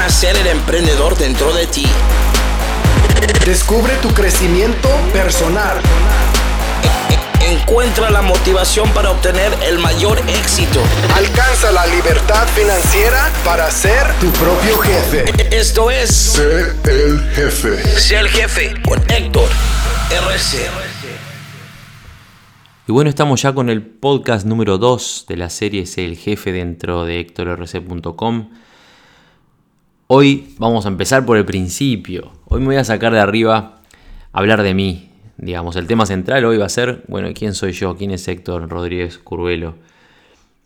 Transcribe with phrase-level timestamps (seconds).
[0.00, 1.84] nacer el emprendedor dentro de ti.
[3.44, 5.76] Descubre tu crecimiento personal.
[7.42, 10.80] Encuentra la motivación para obtener el mayor éxito.
[11.14, 15.24] Alcanza la libertad financiera para ser tu propio jefe.
[15.54, 18.00] Esto es Sé el jefe.
[18.00, 19.50] Sé el jefe con Héctor
[20.10, 20.66] RC.
[22.88, 26.52] Y bueno, estamos ya con el podcast número 2 de la serie Sé el jefe
[26.52, 28.48] dentro de HectorRC.com.
[30.12, 32.32] Hoy vamos a empezar por el principio.
[32.46, 33.80] Hoy me voy a sacar de arriba
[34.32, 35.08] hablar de mí.
[35.36, 37.96] Digamos, el tema central hoy va a ser, bueno, ¿quién soy yo?
[37.96, 39.76] ¿Quién es Héctor Rodríguez Curvelo?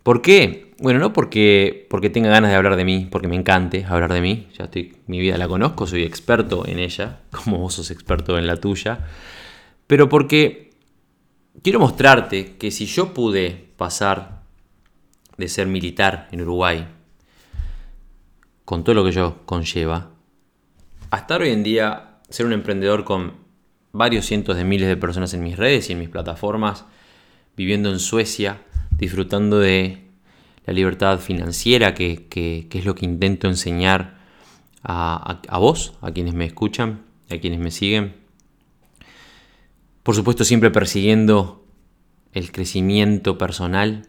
[0.03, 0.73] ¿Por qué?
[0.79, 4.23] Bueno, no porque, porque tenga ganas de hablar de mí, porque me encante hablar de
[4.23, 4.49] mí.
[4.57, 8.47] Ya estoy, mi vida la conozco, soy experto en ella, como vos sos experto en
[8.47, 9.01] la tuya.
[9.87, 10.71] Pero porque
[11.63, 14.41] quiero mostrarte que si yo pude pasar
[15.37, 16.87] de ser militar en Uruguay,
[18.65, 20.11] con todo lo que yo conlleva,
[21.11, 23.35] a estar hoy en día, ser un emprendedor con
[23.93, 26.85] varios cientos de miles de personas en mis redes y en mis plataformas,
[27.57, 30.09] viviendo en Suecia, disfrutando de
[30.67, 32.27] la libertad financiera, que,
[32.71, 34.19] es lo que intento enseñar
[34.83, 38.17] a, a- a vos, a quienes me escuchan, a quienes me siguen.
[40.03, 41.65] Por supuesto, siempre persiguiendo
[42.33, 44.09] el crecimiento personal,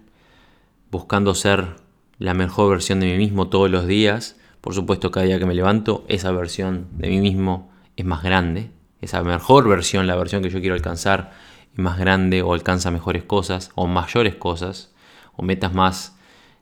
[0.92, 1.76] buscando ser
[2.18, 4.38] la mejor versión de mí mismo todos los días.
[4.66, 8.72] Por supuesto, cada día que me levanto, esa versión de mí mismo es más grande.
[9.00, 11.34] Esa mejor versión, la versión que yo quiero alcanzar,
[11.72, 14.92] es más grande o alcanza mejores cosas o mayores cosas
[15.36, 16.18] o metas más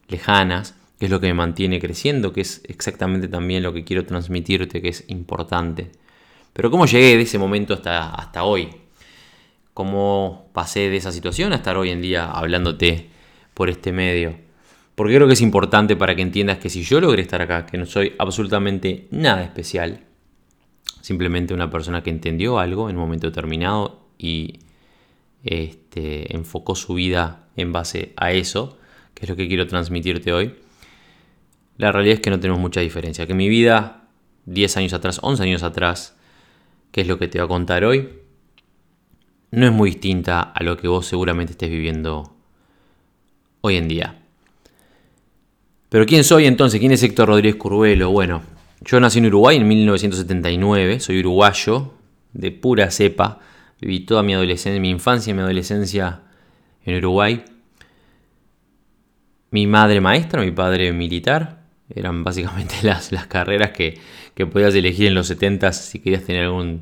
[0.09, 4.06] lejanas, que es lo que me mantiene creciendo, que es exactamente también lo que quiero
[4.06, 5.90] transmitirte, que es importante.
[6.52, 8.70] Pero ¿cómo llegué de ese momento hasta, hasta hoy?
[9.74, 13.09] cómo pasé de esa situación a estar hoy en día hablándote
[13.54, 14.36] por este medio.
[14.95, 17.77] Porque creo que es importante para que entiendas que si yo logré estar acá, que
[17.77, 20.02] no soy absolutamente nada especial,
[21.02, 24.59] simplemente una persona que entendió algo en un momento determinado y
[25.44, 28.78] este, enfocó su vida en base a eso,
[29.13, 30.56] que es lo que quiero transmitirte hoy,
[31.78, 33.25] la realidad es que no tenemos mucha diferencia.
[33.25, 34.07] Que mi vida
[34.45, 36.16] 10 años atrás, 11 años atrás,
[36.91, 38.09] que es lo que te voy a contar hoy,
[39.51, 42.35] no es muy distinta a lo que vos seguramente estés viviendo
[43.62, 44.22] hoy en día.
[45.94, 46.80] Pero ¿quién soy entonces?
[46.80, 48.09] ¿Quién es Héctor Rodríguez Curvelo?
[48.09, 48.42] Bueno,
[48.81, 51.94] yo nací en Uruguay en 1979, soy uruguayo,
[52.34, 53.38] de pura cepa,
[53.80, 56.22] viví toda mi adolescencia, mi infancia y mi adolescencia
[56.84, 57.44] en Uruguay.
[59.52, 61.62] Mi madre maestra, mi padre militar,
[61.94, 64.00] eran básicamente las, carreras que,
[64.34, 66.80] que podías elegir en los 70 si querías tener algún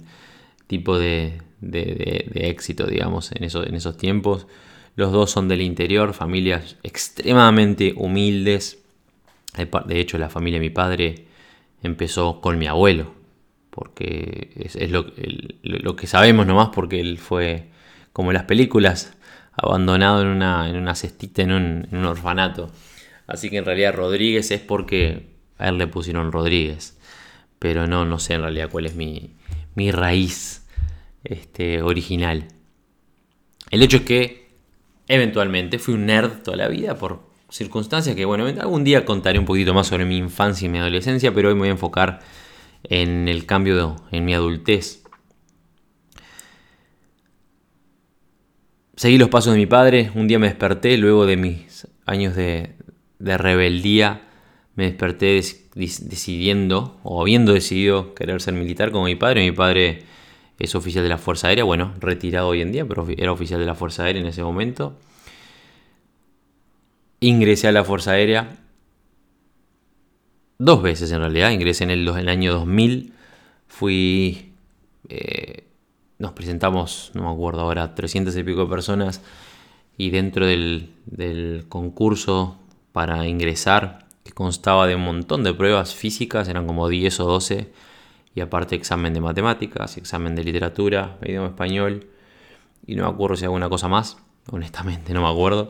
[0.68, 4.48] tipo de, de- éxito, digamos, en, en esos tiempos.
[4.96, 8.81] Los dos son del interior, familias extremadamente humildes.
[9.56, 11.28] De hecho, la familia de mi padre
[11.84, 13.14] empezó con mi abuelo,
[13.70, 15.06] porque es, lo,
[15.64, 17.70] lo que sabemos nomás, porque él fue,
[18.14, 19.18] como en las películas,
[19.54, 22.72] abandonado en una, en una cestita en un, en un orfanato.
[23.28, 26.98] Así que en realidad Rodríguez es porque a él le pusieron Rodríguez.
[27.60, 29.36] Pero no, no sé en realidad cuál es mi,
[29.76, 30.68] mi raíz
[31.24, 32.48] este, original.
[33.70, 34.50] El hecho es que
[35.08, 39.46] eventualmente fui un nerd toda la vida por circunstancias que, bueno, algún día contaré un
[39.46, 42.20] poquito más sobre mi infancia y mi adolescencia, pero hoy me voy a enfocar
[42.84, 45.04] en el cambio de- en mi adultez.
[48.96, 52.76] Seguí los pasos de mi padre, un día me desperté, luego de mis años de,
[53.20, 54.28] de rebeldía,
[54.76, 55.42] me desperté
[55.76, 59.42] decidiendo, o habiendo decidido querer ser militar como mi padre.
[59.44, 60.04] Mi padre
[60.60, 63.66] es oficial de la Fuerza Aérea, bueno, retirado hoy en día, pero era oficial de
[63.66, 64.98] la Fuerza Aérea en ese momento.
[67.24, 68.58] Ingresé a la Fuerza Aérea.
[70.58, 73.14] Dos veces en realidad, ingresé en el, en el año 2000,
[73.68, 74.54] fui...
[75.08, 75.66] eh,
[76.18, 79.22] nos presentamos, no me acuerdo ahora, 300 y pico personas.
[79.98, 82.58] Y dentro del, del concurso
[82.92, 87.72] para ingresar, que constaba de un montón de pruebas físicas, eran como 10 o 12,
[88.34, 92.08] y aparte examen de matemáticas, examen de literatura, idioma español,
[92.88, 94.18] y no me acuerdo si alguna cosa más,
[94.50, 95.70] honestamente no me acuerdo.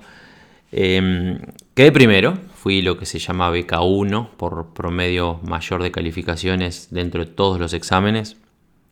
[0.72, 1.38] Eh,
[1.74, 7.32] quedé primero, fui lo que se llama BK1 por promedio mayor de calificaciones dentro de
[7.32, 8.38] todos los exámenes.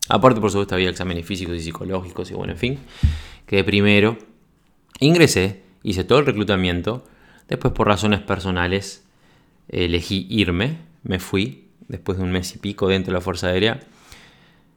[0.08, 2.78] Aparte, por supuesto, había exámenes físicos y psicológicos y bueno, en fin.
[3.46, 4.18] Quedé primero.
[4.98, 7.04] Ingresé, hice todo el reclutamiento.
[7.48, 9.04] Después, por razones personales,
[9.68, 10.78] elegí irme.
[11.02, 13.80] Me fui después de un mes y pico dentro de la Fuerza Aérea.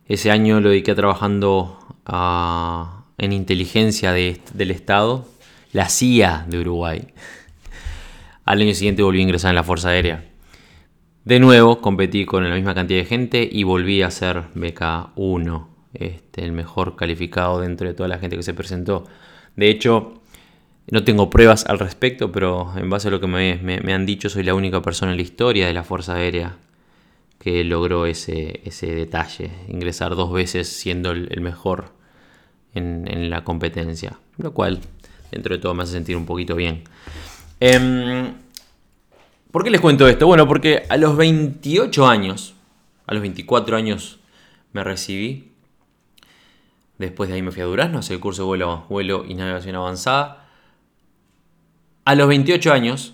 [0.07, 5.27] Ese año lo dediqué trabajando a- en inteligencia de- del Estado,
[5.73, 7.07] la CIA de Uruguay.
[8.45, 10.23] Al año siguiente volví a ingresar en la Fuerza Aérea.
[11.25, 16.43] De nuevo competí con la misma cantidad de gente y volví a ser BK1, este,
[16.43, 19.05] el mejor calificado dentro de toda la gente que se presentó.
[19.55, 20.21] De hecho,
[20.91, 24.43] no tengo pruebas al respecto, pero en base a lo que me, han dicho, soy
[24.43, 26.57] la única persona en la historia de la Fuerza Aérea
[27.39, 31.91] que logró ese, detalle, ingresar dos veces siendo el, mejor
[32.73, 34.79] en, la competencia, lo cual
[35.33, 36.83] dentro de todo me hace sentir un poquito bien.
[37.59, 38.33] Em,
[39.51, 40.25] ¿Por qué les cuento esto?
[40.25, 42.55] Bueno, porque a los 28 años,
[43.05, 44.19] a los 24 años
[44.71, 45.51] me recibí.
[46.97, 49.75] Después de ahí me fui a Durazno, hacer el curso de vuelo, vuelo y navegación
[49.75, 50.49] avanzada.
[52.05, 53.13] A los 28 años,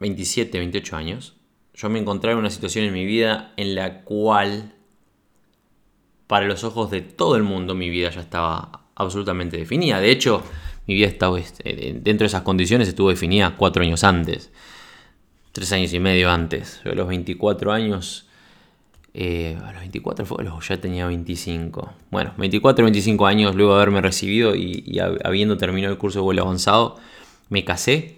[0.00, 1.34] 27, 28 años,
[1.72, 4.74] yo me encontraba en una situación en mi vida en la cual,
[6.26, 9.98] para los ojos de todo el mundo, mi vida ya estaba absolutamente definida.
[10.00, 10.42] De hecho,
[10.86, 14.50] mi vida estaba este, dentro de esas condiciones estuvo definida cuatro años antes
[15.54, 16.80] tres años y medio antes.
[16.84, 18.26] Yo a los 24 años,
[19.14, 21.92] eh, a los 24 fue, ya tenía 25.
[22.10, 26.42] Bueno, 24, 25 años luego de haberme recibido y, habiendo terminado el curso de vuelo
[26.42, 26.96] avanzado,
[27.50, 28.16] me casé.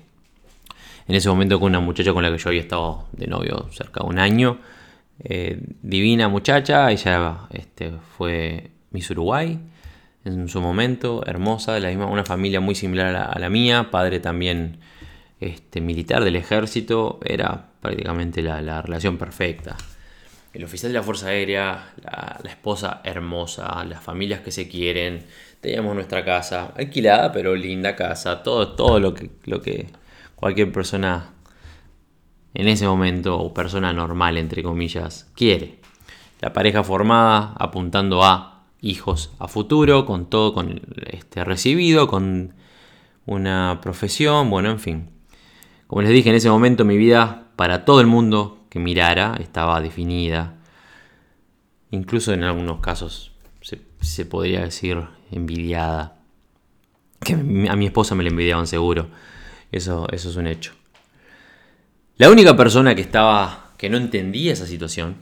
[1.07, 4.01] En ese momento con una muchacha con la que yo había estado de novio cerca
[4.03, 4.59] de un año.
[5.23, 9.59] Eh, divina muchacha, ella este, fue Miss Uruguay
[10.27, 14.79] en su momento, hermosa, la misma, una familia muy similar a la mía, padre también
[15.41, 19.77] este, militar del ejército era prácticamente la, relación perfecta.
[20.55, 25.27] El oficial de la Fuerza Aérea, la, esposa hermosa, las familias que se quieren,
[25.61, 29.89] teníamos nuestra casa, alquilada pero linda casa, todo, todo lo, que, lo que
[30.35, 31.33] cualquier persona
[32.55, 35.79] en ese momento, o persona normal entre comillas, quiere.
[36.41, 40.81] La pareja formada apuntando a hijos a futuro, con todo con
[41.11, 42.55] este recibido, con
[43.27, 45.11] una profesión, bueno, en fin.
[45.87, 49.81] Como les dije, en ese momento mi vida para todo el mundo que mirara estaba
[49.81, 50.55] definida.
[51.91, 53.33] Incluso en algunos casos
[54.01, 56.19] se, podría decir envidiada.
[57.21, 59.09] Que a mi esposa me la envidiaban seguro.
[59.73, 60.73] Eso, eso es un hecho.
[62.17, 63.73] La única persona que estaba.
[63.79, 65.17] que no entendía esa situación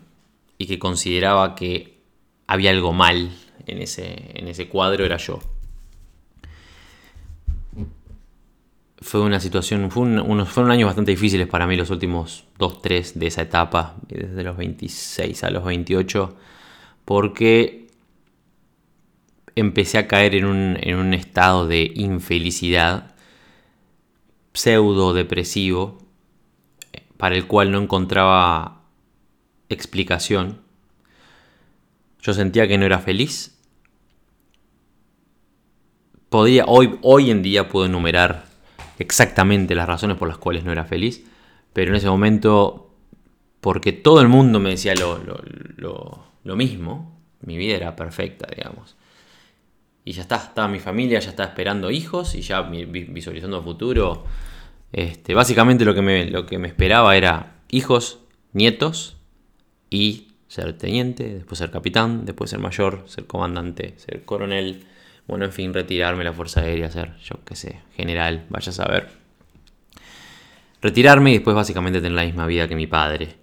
[0.58, 2.00] y que consideraba que
[2.46, 3.30] había algo mal
[3.66, 5.40] en ese, en ese cuadro era yo.
[9.04, 13.18] fue una situación, fue unos, fueron años bastante difíciles para mí los últimos 2, 3
[13.18, 16.34] de esa etapa, desde los 26 a los 28,
[17.04, 17.88] porque
[19.56, 23.14] empecé a caer en un, en un estado de infelicidad
[24.54, 25.98] pseudo depresivo
[27.18, 28.84] para el cual no encontraba
[29.68, 30.62] explicación.
[32.22, 33.53] Yo sentía que no era feliz.
[36.34, 38.46] Podía, hoy, hoy en día puedo enumerar
[38.98, 41.24] exactamente las razones por las cuales no era feliz,
[41.72, 42.92] pero en ese momento,
[43.60, 48.96] porque todo el mundo me decía lo, mismo, mi vida era perfecta, digamos.
[50.04, 54.24] Y ya está, estaba mi familia, ya estaba esperando hijos y ya visualizando el futuro.
[54.90, 58.18] Este, básicamente lo que, me, lo que me esperaba era hijos,
[58.52, 59.18] nietos
[59.88, 64.84] y ser teniente, después ser capitán, después ser mayor, ser comandante, ser coronel,
[65.26, 69.08] bueno, en fin, retirarme la Fuerza Aérea, ser, yo qué sé, general, vaya a saber.
[70.82, 73.36] Retirarme y después básicamente tener la misma vida que mi padre.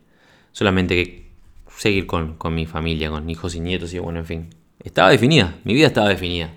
[0.52, 1.32] Solamente que
[1.76, 4.50] seguir con, mi familia, con hijos y nietos y bueno, en fin.
[4.84, 6.52] Estaba definida, mi vida estaba definida.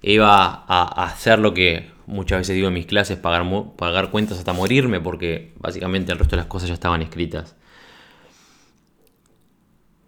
[0.00, 3.44] Iba a, hacer lo que muchas veces digo en mis clases, pagar,
[3.76, 7.56] pagar cuentas hasta morirme, porque básicamente el resto de las cosas ya estaban escritas.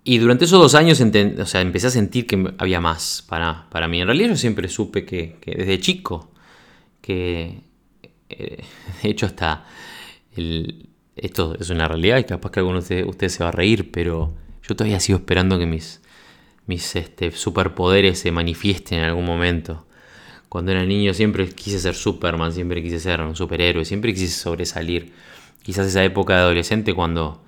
[0.07, 3.89] Y durante esos dos años o sea, empecé a sentir que había más para, para
[3.89, 4.03] mí.
[4.03, 6.31] En realidad yo siempre supe que, desde chico,
[7.01, 7.63] que
[8.29, 8.63] eh,
[9.03, 9.67] de hecho hasta
[11.17, 14.35] esto es una realidad y capaz que alguno de ustedes se va a reír, pero
[14.63, 16.03] yo todavía sigo esperando que mis,
[16.67, 19.87] mis este, superpoderes se manifiesten en algún momento.
[20.49, 25.13] Cuando era niño siempre quise ser Superman, siempre quise ser un superhéroe, siempre quise sobresalir.
[25.63, 27.44] Quizás esa época de adolescente cuando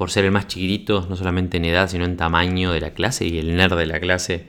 [0.00, 3.26] por ser el más chiquitito, no solamente en edad, sino en tamaño de la clase
[3.26, 4.46] y el nerd de la clase.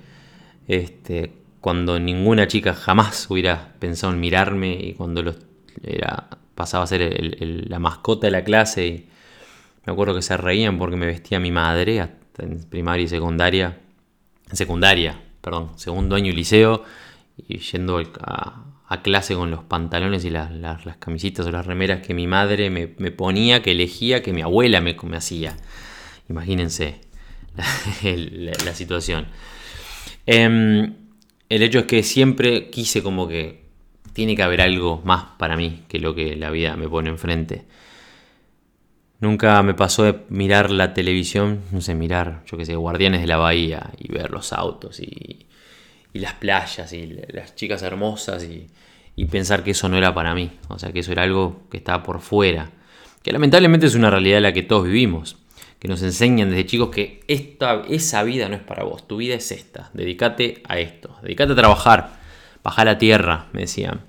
[0.66, 5.36] Este, cuando ninguna chica jamás hubiera pensado en mirarme y cuando
[5.84, 7.02] era, pasaba a ser
[7.68, 8.88] la mascota de la clase.
[8.88, 9.10] Y
[9.86, 13.78] me acuerdo que se reían porque me vestía mi madre en primaria y secundaria.
[14.50, 16.86] En secundaria, perdón, segundo año y liceo.
[17.36, 20.52] Y yendo a, a clase con los pantalones y las,
[21.00, 24.98] camisitas o las remeras que mi madre me, ponía, que elegía, que mi abuela me,
[25.02, 25.56] me hacía.
[26.28, 27.00] Imagínense
[28.04, 29.28] la, situación.
[30.26, 30.94] Em,
[31.48, 33.64] el hecho es que siempre quise como que
[34.12, 37.64] tiene que haber algo más para mí que lo que la vida me pone enfrente.
[39.22, 43.28] Nunca me pasó de mirar la televisión, no sé, mirar, yo qué sé, Guardianes de
[43.28, 45.48] la Bahía y ver los autos y,
[46.14, 48.68] y las playas y las chicas hermosas y,
[49.30, 52.02] pensar que eso no era para mí, o sea, que eso era algo que estaba
[52.02, 52.72] por fuera,
[53.22, 55.38] que lamentablemente es una realidad en la que todos vivimos,
[55.78, 59.36] que nos enseñan desde chicos que esta, esa vida no es para vos, tu vida
[59.36, 62.14] es esta, dedícate a esto, dedícate a trabajar,
[62.64, 64.02] baja la tierra, me decían.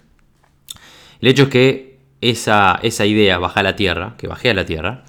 [1.21, 5.05] El hecho es que esa, esa idea, baja la tierra, que bajé a la tierra,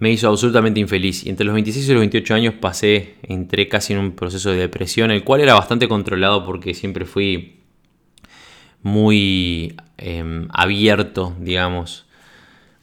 [0.00, 1.24] me hizo absolutamente infeliz.
[1.24, 4.56] Y entre los 26 y los 28 años pasé, entré casi en un proceso de
[4.56, 7.60] depresión, el cual era bastante controlado porque siempre fui
[8.82, 12.06] muy em, abierto, digamos,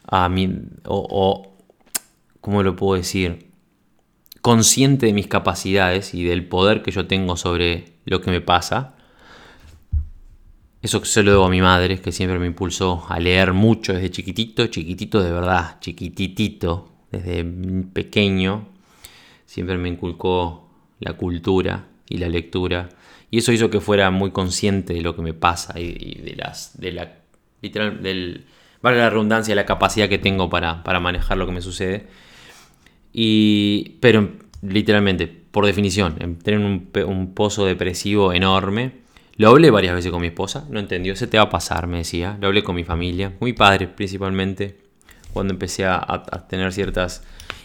[0.05, 0.45] a mi,
[0.85, 1.57] o, o,
[2.39, 3.47] ¿cómo lo puedo decir?
[4.41, 8.93] Consciente de mis capacidades y del poder que yo tengo sobre lo que me pasa.
[10.83, 14.11] Eso se lo debo a mi madre, que siempre me impulsó a leer mucho desde
[14.11, 17.43] chiquitito, chiquitito de verdad, chiquititito, desde
[17.93, 18.67] pequeño.
[19.45, 22.89] Siempre me inculcó la cultura y la lectura
[23.29, 26.79] y eso hizo que fuera muy consciente de lo que me pasa y, de las.
[26.79, 27.17] de la.
[27.61, 28.01] literal.
[28.01, 28.45] del.
[28.81, 32.07] vale la redundancia, la capacidad que tengo para, manejar lo que me sucede.
[33.11, 33.97] Y.
[33.99, 34.29] Pero
[34.61, 39.07] literalmente, por definición, tener un, un pozo depresivo enorme.
[39.35, 41.97] Lo hablé varias veces con mi esposa, no entendió, se te va a pasar, me
[41.97, 42.37] decía.
[42.41, 44.77] Lo hablé con mi familia, con mi padre principalmente,
[45.37, 47.23] cuando empecé a tener ciertas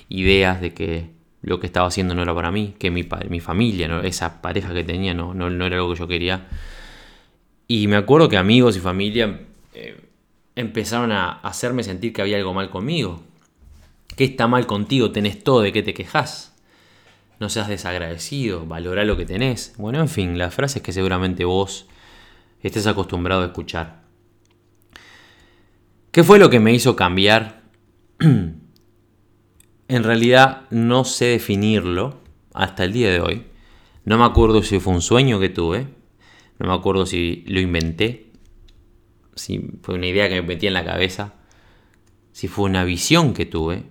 [0.09, 1.11] ideas de que
[1.43, 4.01] lo que estaba haciendo no era para mí, que mi, mi familia, ¿no?
[4.01, 6.47] esa pareja que tenía no, no, era algo que yo quería.
[7.67, 9.41] Y me acuerdo que amigos y familia
[9.75, 10.01] eh,
[10.55, 13.23] empezaron a hacerme sentir que había algo mal conmigo.
[14.17, 15.11] ¿Qué está mal contigo?
[15.11, 16.55] Tenés todo, ¿de qué te quejas?
[17.41, 19.75] No seas desagradecido, valora lo que tenés.
[19.79, 21.87] Bueno, en fin, las frases que seguramente vos
[22.61, 24.03] estés acostumbrado a escuchar.
[26.13, 27.62] ¿Qué fue lo que me hizo cambiar
[29.89, 32.19] En realidad no sé definirlo
[32.55, 33.43] hasta el día de hoy.
[34.05, 35.87] No me acuerdo si fue un sueño que tuve.
[36.59, 38.31] No me acuerdo si lo inventé.
[39.35, 41.35] Si fue una idea que me metí en la cabeza.
[42.33, 43.83] Si fue una visión que tuve.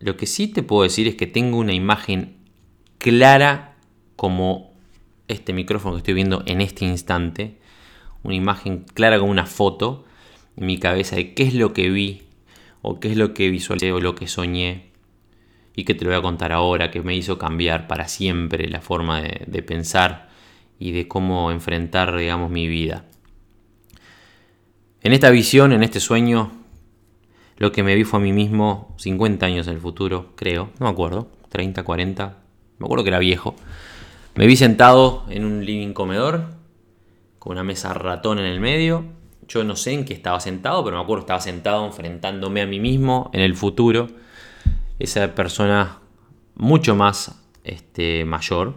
[0.00, 2.38] Lo que sí te puedo decir es que tengo una imagen
[2.96, 3.76] clara
[4.16, 4.72] como
[5.28, 7.58] este micrófono que estoy viendo en este instante.
[8.22, 10.06] Una imagen clara como una foto
[10.56, 12.22] en mi cabeza de qué es lo que vi
[12.86, 14.90] o qué es lo que visualicé o lo que soñé
[15.74, 18.82] y que te lo voy a contar ahora, que me hizo cambiar para siempre la
[18.82, 20.28] forma de, pensar
[20.78, 23.06] y de cómo enfrentar, digamos, mi vida.
[25.00, 26.52] En esta visión, en este sueño,
[27.56, 30.84] lo que me vi fue a mí mismo 50 años en el futuro, creo, no
[30.84, 32.38] me acuerdo, 30, 40,
[32.78, 33.56] me acuerdo que era viejo.
[34.34, 36.50] Me vi sentado en un living comedor,
[37.38, 39.23] con una mesa ratón en el medio.
[39.48, 42.66] Yo no sé en qué estaba sentado, pero me acuerdo que estaba sentado enfrentándome a
[42.66, 44.08] mí mismo en el futuro.
[44.98, 45.98] Esa persona
[46.54, 48.74] mucho más este, mayor,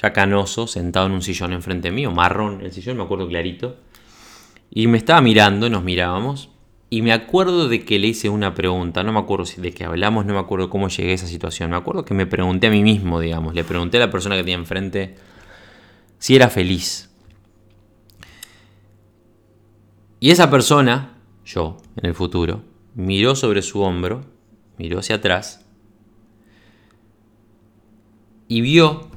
[0.00, 3.76] ya canoso, sentado en un sillón enfrente mío, marrón el sillón, me acuerdo clarito,
[4.70, 6.50] y me estaba mirando, nos mirábamos,
[6.90, 10.26] y me acuerdo de que le hice una pregunta, no me acuerdo de qué hablamos,
[10.26, 12.82] no me acuerdo cómo llegué a esa situación, me acuerdo que me pregunté a mí
[12.82, 15.16] mismo, digamos, le pregunté a la persona que tenía enfrente
[16.18, 17.05] si era feliz.
[20.26, 21.14] Y esa persona,
[21.44, 22.64] yo, en el futuro,
[22.96, 24.24] miró sobre su hombro
[24.76, 25.64] miró hacia atrás
[28.48, 29.08] y vio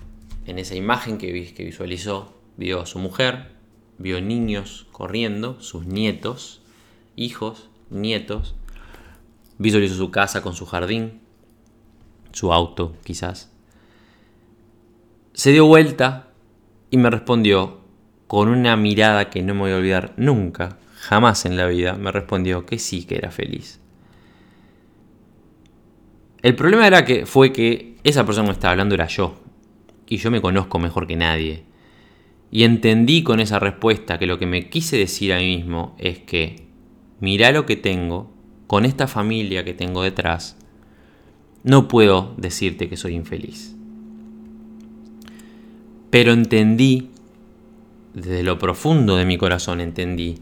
[0.46, 3.54] en esa imagen que, visualizó, vio a su mujer,
[3.98, 6.62] vio niños corriendo, sus nietos,
[7.16, 8.54] hijos, nietos,
[9.58, 11.22] visualizó su casa con su jardín,
[12.34, 13.52] su auto quizás.
[15.34, 16.28] Se dio vuelta
[16.92, 17.80] y me respondió
[18.28, 22.12] con una mirada que no me voy a olvidar nunca, jamás en la vida, me
[22.12, 23.80] respondió que sí que era feliz.
[26.42, 29.42] El problema era que fue que esa persona que estaba hablando era yo.
[30.08, 31.64] Y yo me conozco mejor que nadie.
[32.52, 36.20] Y entendí con esa respuesta que lo que me quise decir a mí mismo es
[36.20, 36.68] que
[37.20, 38.34] mirá lo que tengo,
[38.68, 40.58] con esta familia que tengo detrás,
[41.64, 43.76] no puedo decirte que soy infeliz.
[46.10, 47.10] Pero entendí,
[48.14, 50.40] desde lo profundo de mi corazón entendí,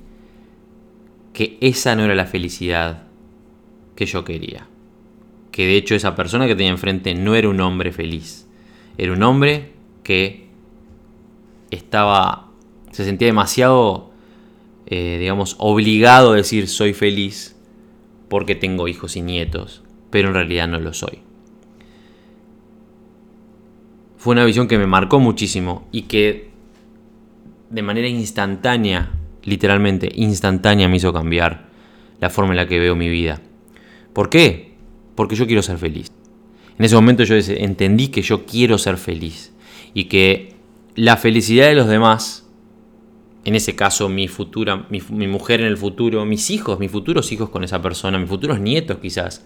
[1.38, 3.04] que esa no era la felicidad
[3.96, 4.68] que yo quería
[5.58, 8.48] que de hecho esa persona que tenía enfrente no era un hombre feliz.
[8.96, 9.72] Era un hombre
[10.04, 10.50] que
[11.72, 12.52] estaba,
[12.92, 14.12] se sentía demasiado,
[14.86, 17.56] eh, digamos, obligado a decir soy feliz
[18.30, 21.22] porque tengo hijos y nietos, pero en realidad no lo soy.
[24.18, 26.52] Fue una visión que me marcó muchísimo y que
[27.72, 29.12] de manera instantánea,
[29.48, 31.66] literalmente instantánea, me hizo cambiar
[32.20, 33.42] la forma en la que veo mi vida.
[34.14, 34.68] ¿Por qué?
[35.18, 36.12] porque yo quiero ser feliz.
[36.78, 39.52] En ese momento yo entendí que yo quiero ser feliz
[39.96, 40.54] y que
[40.96, 42.48] la felicidad de los demás,
[43.44, 47.50] en ese caso mi futura, mi, mujer en el futuro, mis hijos, mis futuros hijos
[47.50, 49.44] con esa persona, mis futuros nietos quizás,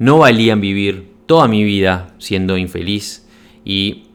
[0.00, 3.28] no valían vivir toda mi vida siendo infeliz
[3.64, 4.05] y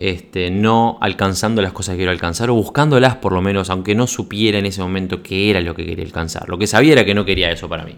[0.00, 4.06] este, no alcanzando las cosas que quiero alcanzar o buscándolas por lo menos, aunque no
[4.06, 6.48] supiera en ese momento qué era lo que quería alcanzar.
[6.48, 7.96] Lo que sabía era que no quería eso para mí.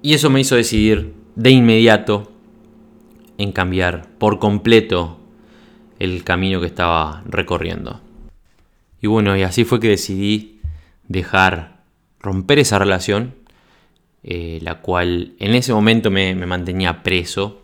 [0.00, 2.30] Y eso me hizo decidir de inmediato
[3.36, 5.18] en cambiar por completo
[5.98, 8.00] el camino que estaba recorriendo.
[9.00, 10.60] Y bueno, y así fue que decidí
[11.08, 11.82] dejar
[12.20, 13.34] romper esa relación,
[14.22, 17.61] eh, la cual en ese momento me mantenía preso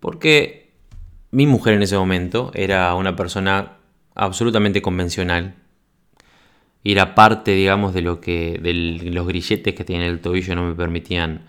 [0.00, 0.72] porque
[1.30, 3.78] mi mujer en ese momento era una persona
[4.14, 5.54] absolutamente convencional.
[6.82, 8.58] Y era parte, digamos, de lo que.
[8.62, 11.42] de los grilletes que tenía en el tobillo no me permitían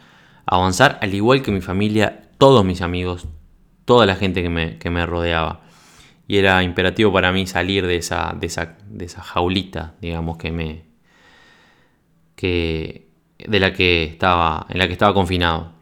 [0.45, 0.97] avanzar.
[1.01, 3.27] Al igual que mi familia, todos mis amigos,
[3.85, 5.61] toda la gente que me, rodeaba.
[6.27, 10.51] Y era imperativo para mí salir de esa, de esa, de esa jaulita, digamos, que
[10.51, 10.85] me.
[12.35, 13.07] que.
[13.37, 14.65] de la que estaba.
[14.69, 15.78] en la que estaba confinado.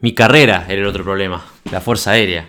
[0.00, 2.48] Mi carrera era el otro problema, la fuerza aérea.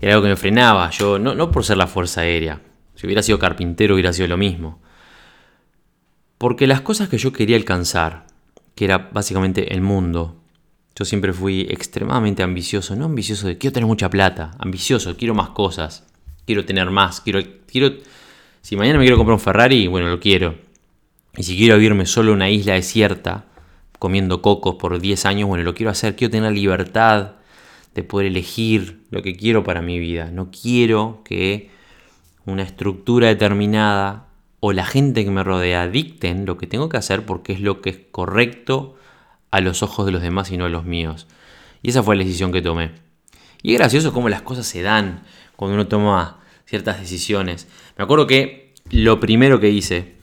[0.00, 2.60] Era algo que me frenaba, yo no, no por ser la fuerza aérea.
[2.94, 4.80] Si hubiera sido carpintero hubiera sido lo mismo.
[6.36, 8.26] Porque las cosas que yo quería alcanzar,
[8.74, 10.40] que era básicamente el mundo,
[10.96, 15.50] yo siempre fui extremadamente ambicioso, no ambicioso de quiero tener mucha plata, ambicioso, quiero más
[15.50, 16.06] cosas,
[16.44, 17.94] quiero tener más, quiero, quiero,
[18.60, 20.56] si mañana me quiero comprar un Ferrari, bueno, lo quiero.
[21.36, 23.46] Y si quiero vivirme solo en una isla desierta,
[24.00, 27.34] comiendo cocos por 10 años, bueno, lo quiero hacer, quiero tener libertad
[27.94, 30.30] de poder elegir lo que quiero para mi vida.
[30.32, 31.70] No quiero que
[32.46, 34.26] una estructura determinada
[34.58, 37.82] o la gente que me rodea dicten lo que tengo que hacer porque es lo
[37.82, 38.96] que es correcto
[39.50, 41.26] a los ojos de los demás y no a los míos.
[41.82, 42.92] Y esa fue la decisión que tomé.
[43.62, 45.24] Y es gracioso cómo las cosas se dan
[45.56, 47.68] cuando uno toma ciertas decisiones.
[47.98, 50.14] Me acuerdo que lo primero que hice,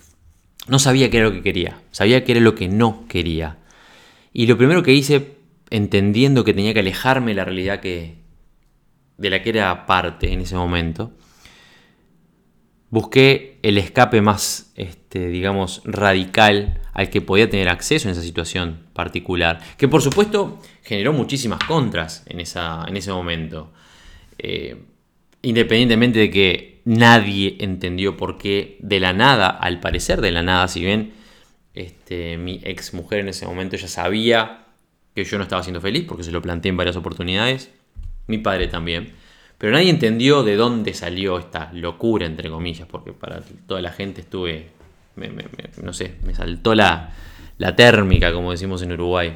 [0.67, 3.57] no sabía qué era lo que quería, sabía qué era lo que no quería.
[4.33, 5.37] Y lo primero que hice,
[5.69, 8.15] entendiendo que tenía que alejarme de la realidad que,
[9.17, 11.11] de la que era parte en ese momento,
[12.89, 18.87] busqué el escape más, este, digamos, radical al que podía tener acceso en esa situación
[18.93, 23.73] particular, que por supuesto generó muchísimas contras en, en ese momento.
[24.39, 24.77] Eh,
[25.41, 30.67] independientemente de que nadie entendió por qué de la nada, al parecer de la nada,
[30.67, 31.13] si bien
[31.77, 34.65] este, mi ex mujer en ese momento ya sabía
[35.15, 37.71] que yo no estaba siendo feliz porque se lo planteé en varias oportunidades.
[38.27, 39.13] Mi padre también.
[39.57, 44.21] Pero nadie entendió de dónde salió esta locura, entre comillas, porque para toda la gente
[44.21, 44.69] estuve,
[45.81, 47.13] no sé, me saltó la,
[47.57, 49.35] la térmica, como decimos en Uruguay.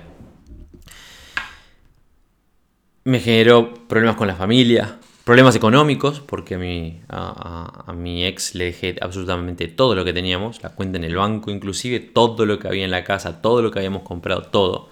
[3.03, 8.65] Me generó problemas con la familia, Problemas económicos, porque a mi, a, mi ex le
[8.65, 12.67] dejé absolutamente todo lo que teníamos, la cuenta en el banco, inclusive todo lo que
[12.67, 14.89] había en la casa, todo lo que habíamos comprado, todo.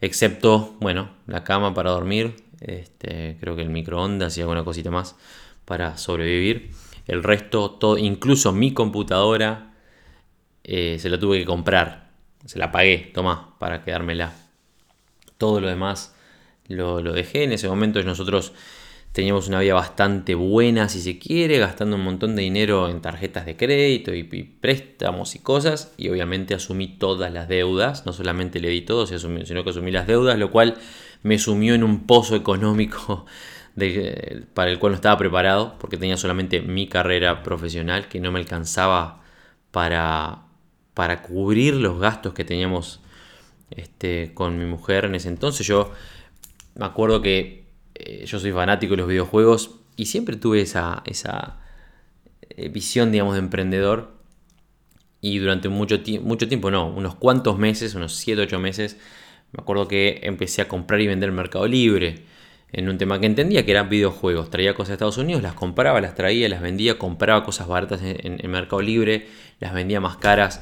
[0.00, 5.16] Excepto, bueno, la cama para dormir, este, creo que el microondas y alguna cosita más
[5.64, 6.72] para sobrevivir.
[7.06, 9.74] El resto, todo, incluso mi computadora,
[10.64, 12.10] eh, se la tuve que comprar.
[12.46, 14.34] Se la pagué, toma, para quedármela.
[15.38, 16.14] Todo lo demás
[16.68, 17.44] lo, dejé.
[17.44, 18.52] En ese momento nosotros
[19.14, 23.46] teníamos una vida bastante buena, si se quiere, gastando un montón de dinero en tarjetas
[23.46, 28.70] de crédito y, préstamos y cosas, y obviamente asumí todas las deudas, no solamente le
[28.70, 30.78] di todo, sino que asumí las deudas, lo cual
[31.22, 33.24] me sumió en un pozo económico
[34.54, 38.40] para el cual no estaba preparado, porque tenía solamente mi carrera profesional que no me
[38.40, 39.22] alcanzaba
[39.70, 40.42] para,
[40.92, 43.00] para cubrir los gastos que teníamos
[43.70, 45.64] este, con mi mujer en ese entonces.
[45.64, 45.92] Yo
[46.74, 47.63] me acuerdo que
[47.94, 51.60] eh, yo soy fanático de los videojuegos y siempre tuve esa, esa
[52.42, 54.14] eh, visión, digamos, de emprendedor.
[55.20, 58.98] Y durante mucho, mucho tiempo, no, unos cuantos meses, unos 7, 8 meses,
[59.52, 62.24] me acuerdo que empecé a comprar y vender Mercado Libre
[62.74, 64.50] en un tema que entendía que eran videojuegos.
[64.50, 68.50] Traía cosas de Estados Unidos, las compraba, las traía, las vendía, compraba cosas baratas en,
[68.50, 69.28] Mercado Libre,
[69.60, 70.60] las vendía más caras,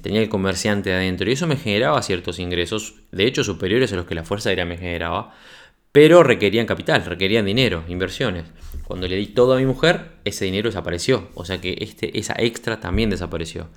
[0.00, 4.06] tenía el comerciante adentro y eso me generaba ciertos ingresos, de hecho superiores a los
[4.06, 5.34] que la Fuerza Aérea me generaba,
[5.92, 8.44] pero requerían capital, requerían dinero, inversiones.
[8.84, 12.34] Cuando le di todo a mi mujer, ese dinero desapareció, o sea que este, esa
[12.38, 13.68] extra también desapareció.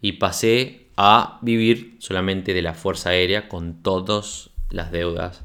[0.00, 5.42] Y pasé a vivir solamente de la Fuerza Aérea con todas las deudas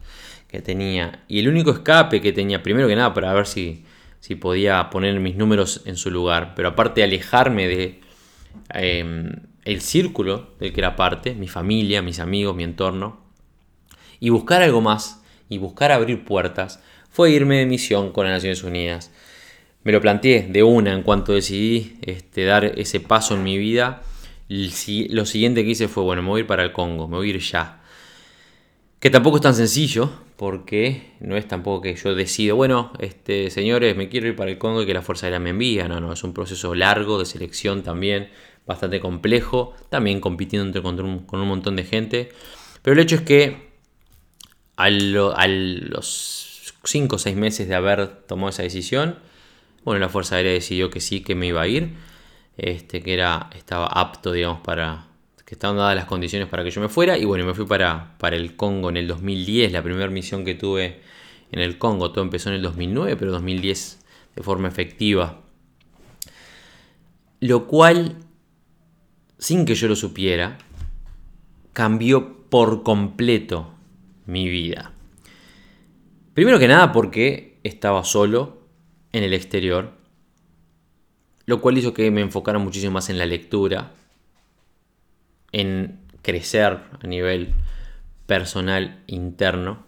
[0.47, 1.23] que tenía.
[1.27, 3.86] Y el único escape que tenía, primero que nada, para ver si,
[4.19, 8.01] si podía poner mis números en su lugar, pero aparte de alejarme de
[8.73, 9.32] em,
[9.63, 13.21] el círculo del que era parte, mi familia, mis amigos, mi entorno,
[14.19, 18.64] y buscar algo más, y buscar abrir puertas, fue irme de misión con las Naciones
[18.64, 19.12] Unidas.
[19.84, 24.04] Me lo planteé de una en cuanto decidí este, dar ese paso en mi vida.
[24.48, 27.28] Lo siguiente que hice fue, bueno, me voy a ir para el Congo, me voy
[27.28, 27.82] a ir ya.
[29.00, 33.96] Que tampoco es tan sencillo, porque no es tampoco que yo decido, bueno, este, señores,
[33.96, 35.88] me quiero ir para el Congo y que la Fuerza Aérea me envía.
[35.88, 38.30] No, no, es un proceso largo de selección también,
[38.66, 42.30] bastante complejo, también compitiendo con un, con un montón de gente.
[42.82, 43.68] Pero el hecho es que
[44.80, 44.89] a,
[45.48, 49.18] los 5 o 6 meses de haber tomado esa decisión,
[49.84, 51.96] bueno, la Fuerza Aérea decidió que sí, que me iba a ir,
[52.58, 55.08] este, que era, estaba apto, digamos, para,
[55.46, 58.15] que estaban dadas las condiciones para que yo me fuera, y bueno, me fui para,
[58.18, 61.02] para el Congo en el 2010, la primera misión que tuve
[61.52, 64.00] en el Congo, todo empezó en el 2009, pero 2010
[64.36, 65.42] de forma efectiva.
[67.42, 68.18] Lo cual,
[69.38, 70.58] sin que yo lo supiera,
[71.74, 73.74] cambió por completo
[74.30, 74.94] mi vida.
[76.34, 78.62] Primero que nada porque estaba solo
[79.12, 79.92] en el exterior,
[81.46, 83.92] lo cual hizo que me enfocara muchísimo más en la lectura,
[85.52, 87.54] en crecer a nivel
[88.28, 89.84] personal interno.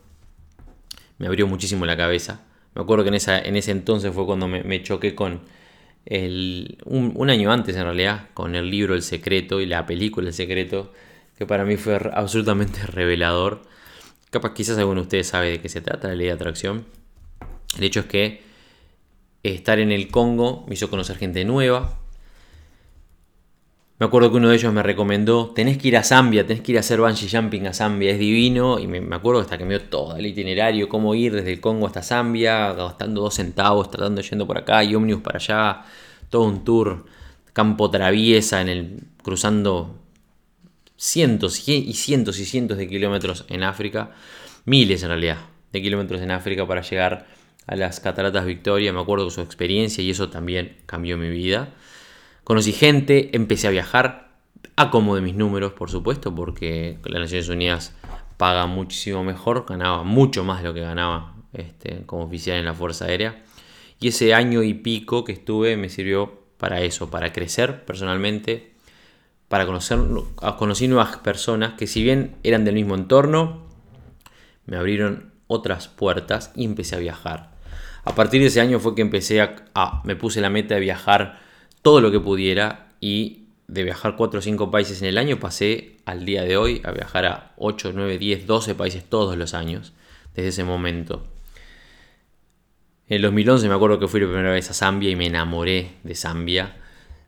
[1.19, 2.43] Me abrió muchísimo la cabeza.
[2.73, 5.41] Me acuerdo que en, en ese entonces fue cuando me, choqué con
[6.05, 10.29] el, un, un, año antes en realidad, con el libro El Secreto y la película
[10.29, 10.93] El Secreto,
[11.37, 13.61] que para mí fue absolutamente revelador
[14.31, 16.85] Capaz quizás alguno de ustedes sabe de qué se trata la ley de atracción.
[17.77, 18.41] El hecho es que
[19.43, 21.99] estar en el Congo me hizo conocer gente nueva.
[23.99, 26.71] Me acuerdo que uno de ellos me recomendó, tenés que ir a Zambia, tenés que
[26.71, 28.79] ir a hacer bungee jumping a Zambia, es divino.
[28.79, 31.85] Y me, acuerdo hasta que me dio todo el itinerario, cómo ir desde el Congo
[31.85, 35.83] hasta Zambia, gastando dos centavos, tratando yendo por acá y ómnibus para allá.
[36.29, 37.05] Todo un tour,
[37.51, 40.00] campo traviesa, en el, cruzando
[41.01, 44.11] cientos y cientos y cientos de kilómetros en África,
[44.65, 45.39] miles en realidad
[45.73, 47.25] de kilómetros en África para llegar
[47.65, 48.93] a las cataratas Victoria.
[48.93, 51.73] Me acuerdo de su experiencia y eso también cambió mi vida.
[52.43, 54.29] Conocí gente, empecé a viajar,
[54.75, 57.95] a como de mis números, por supuesto, porque las Naciones Unidas
[58.37, 62.75] paga muchísimo mejor, ganaba mucho más de lo que ganaba este, como oficial en la
[62.75, 63.43] Fuerza Aérea.
[63.99, 68.70] Y ese año y pico que estuve me sirvió para eso, para crecer personalmente,
[69.51, 69.99] para conocer,
[70.57, 73.67] conocer nuevas personas que si bien eran del mismo entorno,
[74.65, 77.51] me abrieron otras puertas y empecé a viajar.
[78.05, 81.41] A partir de ese año fue que empecé a, me puse la meta de viajar
[81.81, 85.97] todo lo que pudiera y de viajar 4 o 5 países en el año pasé
[86.05, 89.91] al día de hoy a viajar a 8, 9, 10, 12 países todos los años
[90.33, 91.25] desde ese momento.
[93.09, 95.95] En el 2011 me acuerdo que fui la primera vez a Zambia y me enamoré
[96.03, 96.77] de Zambia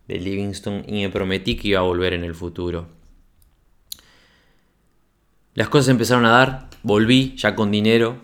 [0.07, 2.87] de Livingston y me prometí que iba a volver en el futuro.
[5.53, 8.17] Las cosas empezaron a dar, volví ya con dinero.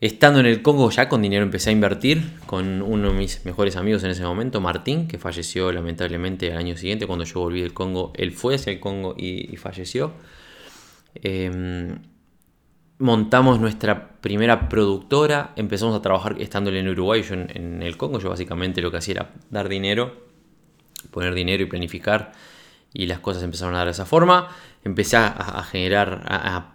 [0.00, 3.76] Estando en el Congo ya con dinero empecé a invertir con uno de mis mejores
[3.76, 7.74] amigos en ese momento, Martín, que falleció lamentablemente al año siguiente cuando yo volví del
[7.74, 8.12] Congo.
[8.16, 10.12] Él fue hacia el Congo y, falleció.
[11.14, 11.98] Em,
[12.98, 18.30] montamos nuestra primera productora, empezamos a trabajar estando en Uruguay, yo en, el Congo, yo
[18.30, 20.26] básicamente lo que hacía era dar dinero,
[21.10, 22.32] poner dinero y planificar,
[22.92, 24.48] y las cosas empezaron a dar de esa forma.
[24.84, 26.74] Empecé a, generar, a,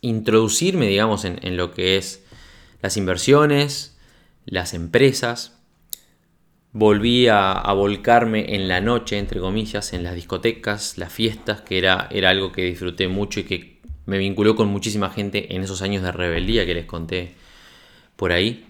[0.00, 2.24] introducirme, digamos, en, lo que es
[2.82, 3.96] las inversiones,
[4.44, 5.58] las empresas.
[6.72, 12.08] Volví a, volcarme en la noche, entre comillas, en las discotecas, las fiestas, que era,
[12.10, 13.71] era algo que disfruté mucho y que
[14.06, 17.34] me vinculó con muchísima gente en esos años de rebeldía que les conté
[18.16, 18.66] por ahí,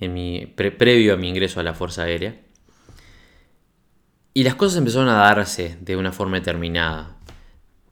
[0.00, 2.36] en mi, previo a mi ingreso a la Fuerza Aérea.
[4.34, 7.16] Y las cosas empezaron a darse de una forma determinada,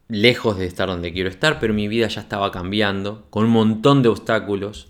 [0.09, 4.03] lejos de estar donde quiero estar, pero mi vida ya estaba cambiando, con un montón
[4.03, 4.89] de obstáculos.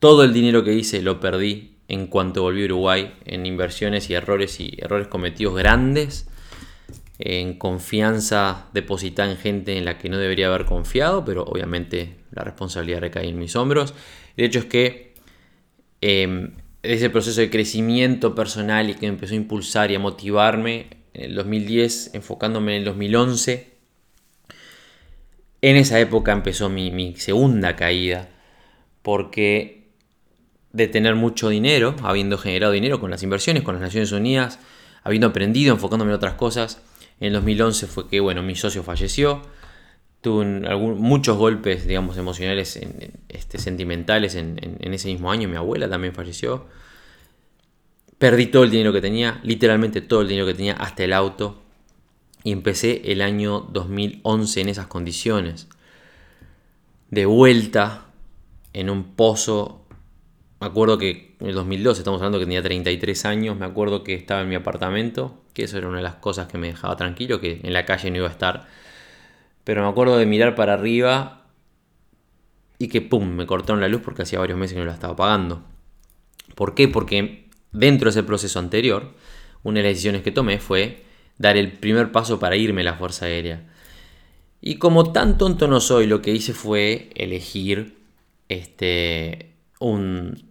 [0.00, 4.14] Todo el dinero que hice lo perdí en cuanto volví a Uruguay en inversiones y
[4.14, 6.29] errores y errores cometidos grandes
[7.22, 12.44] en confianza depositada en gente en la que no debería haber confiado, pero obviamente la
[12.44, 13.94] responsabilidad recae en mis hombros.
[14.36, 15.14] El hecho es que
[16.00, 16.52] em,
[16.82, 21.34] ese proceso de crecimiento personal y que empezó a impulsar y a motivarme en el
[21.34, 23.70] 2010, enfocándome en el 2011,
[25.62, 28.30] en esa época empezó mi segunda caída,
[29.02, 29.80] porque
[30.72, 34.58] de tener mucho dinero, habiendo generado dinero con las inversiones, con las Naciones Unidas,
[35.02, 36.80] habiendo aprendido, enfocándome en otras cosas,
[37.20, 39.42] en el 2011 fue que, bueno, mi socio falleció.
[40.22, 40.44] Tuve
[40.94, 42.80] muchos golpes, digamos, emocionales,
[43.28, 45.48] este, sentimentales en, ese mismo año.
[45.48, 46.66] Mi abuela también falleció.
[48.18, 51.62] Perdí todo el dinero que tenía, literalmente todo el dinero que tenía, hasta el auto.
[52.42, 55.68] Y empecé el año 2011 en esas condiciones.
[57.10, 58.06] De vuelta
[58.72, 59.84] en un pozo.
[60.58, 64.14] Me acuerdo que en el 2012, estamos hablando que tenía 33 años, me acuerdo que
[64.14, 67.40] estaba en mi apartamento, que eso era una de las cosas que me dejaba tranquilo,
[67.40, 68.68] que en la calle no iba a estar.
[69.64, 71.46] Pero me acuerdo de mirar para arriba
[72.78, 75.16] y que pum, me cortaron la luz porque hacía varios meses que no la estaba
[75.16, 75.62] pagando.
[76.54, 76.88] ¿Por qué?
[76.88, 79.14] Porque dentro de ese proceso anterior,
[79.62, 81.04] una de las decisiones que tomé fue
[81.38, 83.66] dar el primer paso para irme a la Fuerza Aérea.
[84.60, 87.96] Y como tan tonto no soy, lo que hice fue elegir
[88.48, 90.50] este, un...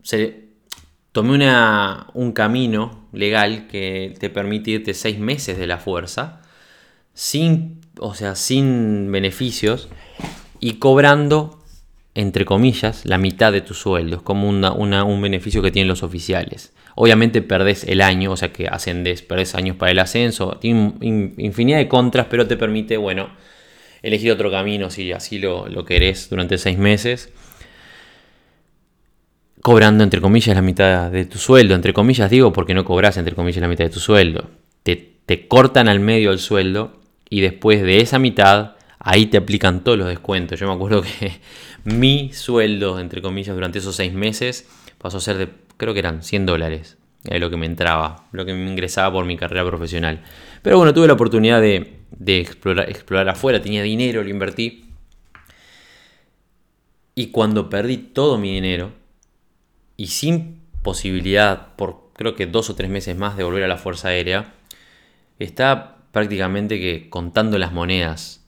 [1.12, 6.42] tomé una, un camino legal que te permite irte seis meses de la fuerza,
[7.14, 9.90] sin, o sea, sin beneficios
[10.60, 11.64] y cobrando,
[12.16, 14.18] entre comillas, la mitad de tu sueldo.
[14.18, 16.74] Es como un beneficio que tienen los oficiales.
[16.96, 20.58] Obviamente perdés el año, o sea que ascendés, perdés años para el ascenso.
[20.60, 20.94] Tiene
[21.38, 23.30] infinidad de contras, pero te permite, bueno,
[24.02, 27.32] elegir otro camino si así lo, lo querés durante seis meses.
[29.70, 31.76] Cobrando, entre comillas, la mitad de tu sueldo.
[31.76, 34.50] Entre comillas digo porque no cobras, entre comillas, la mitad de tu sueldo.
[34.82, 34.96] Te,
[35.28, 39.96] te cortan al medio el sueldo y después de esa mitad, ahí te aplican todos
[39.96, 40.60] los descuentos.
[40.60, 41.40] Yo me acuerdo que
[41.84, 46.24] mi sueldo, entre comillas, durante esos seis meses pasó a ser de creo que eran
[46.24, 50.24] 100 dólares, es lo que me entraba, lo que me ingresaba por mi carrera profesional.
[50.64, 54.86] Pero bueno, tuve la oportunidad de, explorar, explorar afuera, tenía dinero, lo invertí.
[57.14, 58.98] Y cuando perdí todo mi dinero,
[60.00, 63.78] y sin posibilidad por creo que dos o tres meses más de volver a la
[63.78, 64.54] Fuerza Aérea,
[65.40, 68.46] está prácticamente que contando las monedas.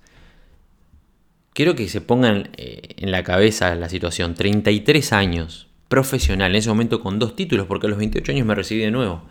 [1.52, 4.34] Quiero que se pongan eh, en la cabeza la situación.
[4.34, 8.56] 33 años profesional, en ese momento con dos títulos, porque a los 28 años me
[8.56, 9.24] recibí de nuevo.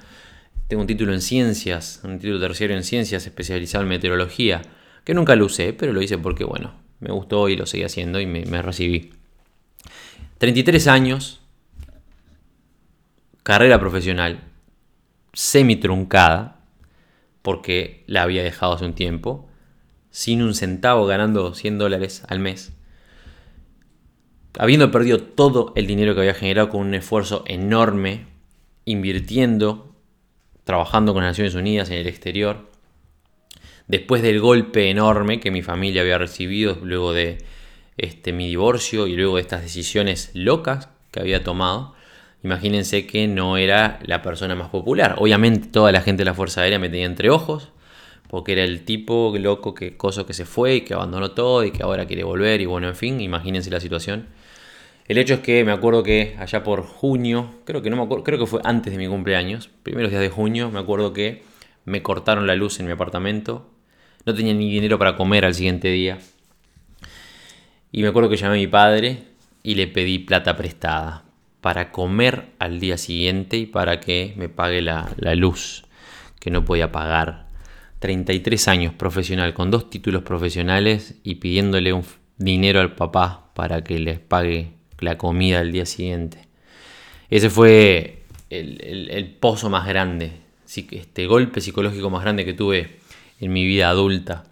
[0.69, 4.61] Tengo un título en ciencias, un título terciario en ciencias especializado en meteorología,
[5.05, 8.21] que nunca lo usé, pero lo hice porque, bueno, me gustó y lo seguí haciendo
[8.21, 9.15] y me, me recibí.
[10.37, 11.40] 33 años,
[13.51, 14.41] carrera profesional,
[15.33, 16.61] semi truncada,
[17.43, 19.49] porque la había dejado hace un tiempo,
[20.11, 22.73] sin un centavo ganando 100 dólares al mes
[24.59, 28.27] habiendo perdido todo el dinero que había generado con un esfuerzo enorme,
[28.85, 29.95] invirtiendo,
[30.65, 32.69] trabajando con las Naciones Unidas en el exterior,
[33.87, 37.39] después del golpe enorme que mi familia había recibido luego de
[37.97, 41.95] este, mi divorcio y luego de estas decisiones locas que había tomado,
[42.43, 45.17] imagínense que no era la persona más popular.
[45.19, 47.71] Obviamente toda la gente de la Fuerza Aérea me tenía entre ojos,
[48.29, 51.73] porque era el tipo loco que coso que se fue y que abandonó todo y
[51.73, 54.29] que ahora quiere volver y bueno, en fin, imagínense la situación.
[55.09, 58.23] El hecho es que me acuerdo que allá por junio, creo que no me acuerdo,
[58.23, 61.43] creo que fue antes de mi cumpleaños, primeros días de junio, me acuerdo que
[61.85, 63.69] me cortaron la luz en mi apartamento.
[64.25, 66.19] No tenía ni dinero para comer al siguiente día.
[67.91, 69.25] Y me acuerdo que llamé a mi padre
[69.63, 71.25] y le pedí plata prestada
[71.61, 75.85] para comer al día siguiente y para que me pague la, luz
[76.39, 77.49] que no podía pagar.
[77.99, 82.05] 33 años profesional, con dos títulos profesionales y pidiéndole un
[82.39, 86.47] dinero al papá para que les pague la comida al día siguiente.
[87.29, 90.33] Ese fue el, pozo más grande,
[90.67, 93.01] este golpe psicológico más grande que tuve
[93.39, 94.45] en mi vida adulta.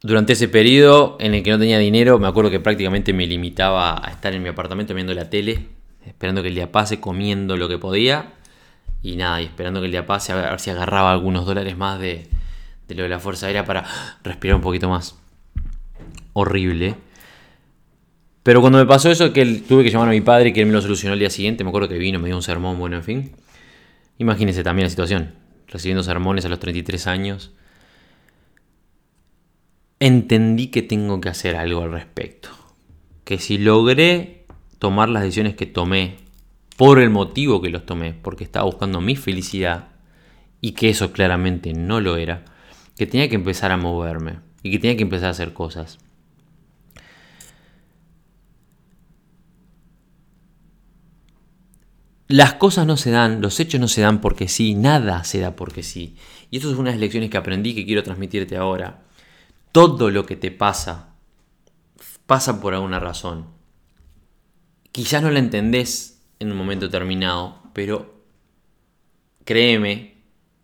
[0.00, 4.00] Durante ese periodo en el que no tenía dinero, me acuerdo que prácticamente me limitaba
[4.06, 5.66] a estar en mi apartamento viendo la tele,
[6.06, 8.32] esperando que el día pase, comiendo lo que podía
[9.02, 11.98] y nada, y esperando que el día pase a ver si agarraba algunos dólares más
[11.98, 12.28] de,
[12.86, 13.84] de lo de la Fuerza Aérea para
[14.22, 15.16] respirar un poquito más.
[16.32, 16.94] Horrible.
[18.44, 20.66] Pero cuando me pasó eso, que tuve que llamar a mi padre y que él
[20.66, 22.96] me lo solucionó el día siguiente, me acuerdo que vino, me dio un sermón, bueno,
[22.96, 23.32] en fin.
[24.16, 25.34] Imagínense también la situación,
[25.66, 27.52] recibiendo sermones a los 33 años.
[30.00, 32.50] Entendí que tengo que hacer algo al respecto.
[33.24, 34.46] Que si logré
[34.78, 36.16] tomar las decisiones que tomé,
[36.76, 39.88] por el motivo que los tomé, porque estaba buscando mi felicidad,
[40.60, 42.44] y que eso claramente no lo era,
[42.96, 45.98] que tenía que empezar a moverme y que tenía que empezar a hacer cosas.
[52.26, 55.56] Las cosas no se dan, los hechos no se dan porque sí, nada se da
[55.56, 56.16] porque sí.
[56.50, 59.02] Y eso es una de las lecciones que aprendí que quiero transmitirte ahora.
[59.72, 61.14] Todo lo que te pasa
[62.26, 63.46] pasa por alguna razón.
[64.92, 68.22] Quizás no la entendés en un momento determinado, pero
[69.44, 70.18] créeme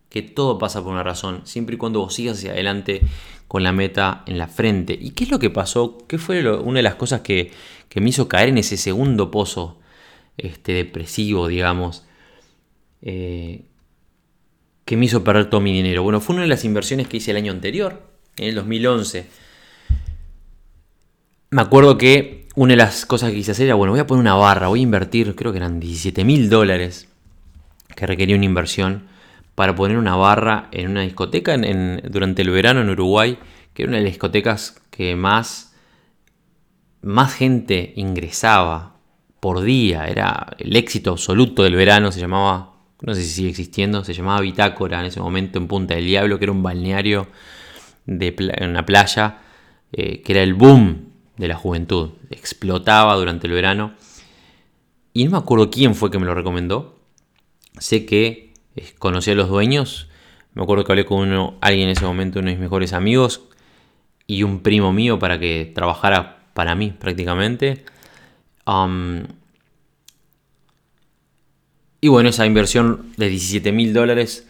[0.09, 3.03] que todo pasa por una razón, siempre y cuando vos sigas hacia adelante
[3.49, 4.97] con la meta en la frente.
[5.01, 5.99] ¿Y qué es lo que pasó?
[6.07, 7.53] ¿Qué fue una de las cosas que,
[7.89, 9.81] que me hizo caer en ese segundo pozo
[10.37, 12.05] este, depresivo, digamos,
[13.03, 13.65] eh,
[14.85, 16.03] que me hizo perder todo mi dinero.
[16.03, 19.27] Bueno, fue una de las inversiones que hice el año anterior, en el 2011.
[21.51, 24.21] Me acuerdo que una de las cosas que quise hacer era, bueno, voy a poner
[24.21, 27.09] una barra, voy a invertir, creo que eran 17 mil dólares,
[27.95, 29.09] que requería una inversión
[29.55, 33.39] para poner una barra en una discoteca durante el verano en Uruguay,
[33.73, 35.75] que era una de las discotecas que más,
[37.03, 38.97] más gente ingresaba
[39.41, 40.07] por día.
[40.07, 44.41] Era el éxito absoluto del verano, se llamaba, no sé si sigue existiendo, se llamaba
[44.41, 47.29] Bitácora en ese momento en Punta del Diablo, que era un balneario
[48.07, 49.39] de una playa,
[49.93, 52.11] eh, que era el boom de la juventud.
[52.31, 53.95] Explotaba durante el verano.
[55.13, 56.99] Y no me acuerdo quién fue que me lo recomendó.
[57.79, 58.53] Sé que
[58.99, 60.09] conocí a los dueños.
[60.55, 63.43] Me acuerdo que hablé con uno, alguien en ese momento, uno de mis mejores amigos,
[64.27, 67.85] y un primo mío para que trabajara para mí prácticamente.
[72.01, 74.47] y bueno, esa inversión de 17 mil dólares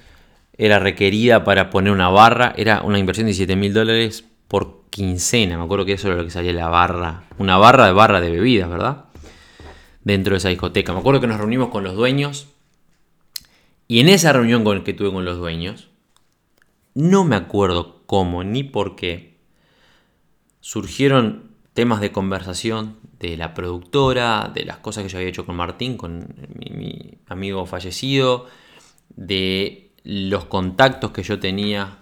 [0.57, 2.55] era requerida para poner una barra.
[2.57, 5.59] Era una inversión de 17 mil dólares por quincena.
[5.59, 7.25] Me acuerdo que eso era lo que salía la barra.
[7.39, 9.05] Una barra de barra de bebidas, ¿verdad?
[10.03, 10.93] Dentro de esa discoteca.
[10.93, 12.49] Me acuerdo que nos reunimos con los dueños
[13.87, 15.89] y en esa reunión con, que tuve con los dueños,
[16.95, 19.37] no me acuerdo cómo ni por qué,
[20.61, 25.57] surgieron temas de conversación de la productora, de las cosas que yo había hecho con
[25.57, 28.47] Martín, con mi, amigo fallecido,
[29.17, 31.97] de los contactos que yo tenía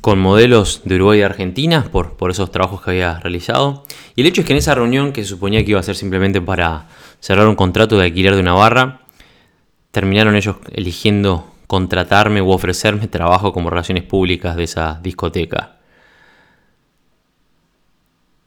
[0.00, 3.84] con modelos de Uruguay y Argentina por, esos trabajos que había realizado.
[4.16, 5.96] Y el hecho es que en esa reunión, que se suponía que iba a ser
[5.96, 6.88] simplemente para
[7.20, 9.00] cerrar un contrato de alquiler de una barra,
[9.90, 15.76] terminaron ellos eligiendo contratarme u ofrecerme trabajo como relaciones públicas de esa discoteca.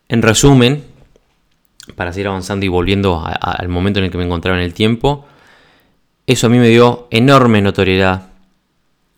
[0.09, 0.83] En resumen,
[1.95, 5.25] para seguir avanzando y volviendo al momento en el que me encontraba en el tiempo,
[6.25, 8.32] eso a mí me dio enorme notoriedad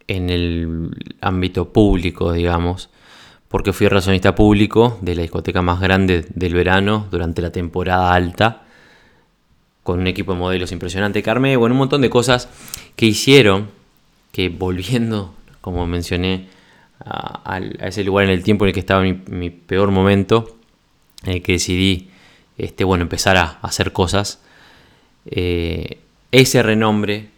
[0.08, 0.90] en el
[1.22, 2.90] ámbito público, digamos,
[3.48, 8.64] porque fui relacionista público de la discoteca más grande del verano durante la temporada alta
[9.84, 12.50] con un equipo de modelos impresionante, Carme, bueno, un montón de cosas
[12.96, 13.70] que hicieron
[14.32, 16.48] que volviendo, como mencioné,
[17.00, 20.58] a, ese lugar en el tiempo en el que estaba mi, mi peor momento,
[21.24, 22.10] en el que decidí
[22.58, 24.42] este, bueno, empezar a, hacer cosas,
[25.26, 26.00] eh,
[26.32, 27.30] ese renombre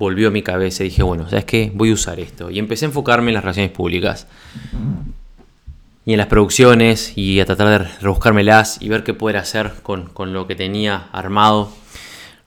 [0.00, 1.70] volvió a mi cabeza y dije, bueno, ¿sabes qué?
[1.74, 2.50] Voy a usar esto.
[2.50, 4.26] Y empecé a enfocarme en las relaciones públicas
[6.06, 10.06] y en las producciones y a tratar de rebuscármelas y ver qué poder hacer con,
[10.06, 11.70] con lo que tenía armado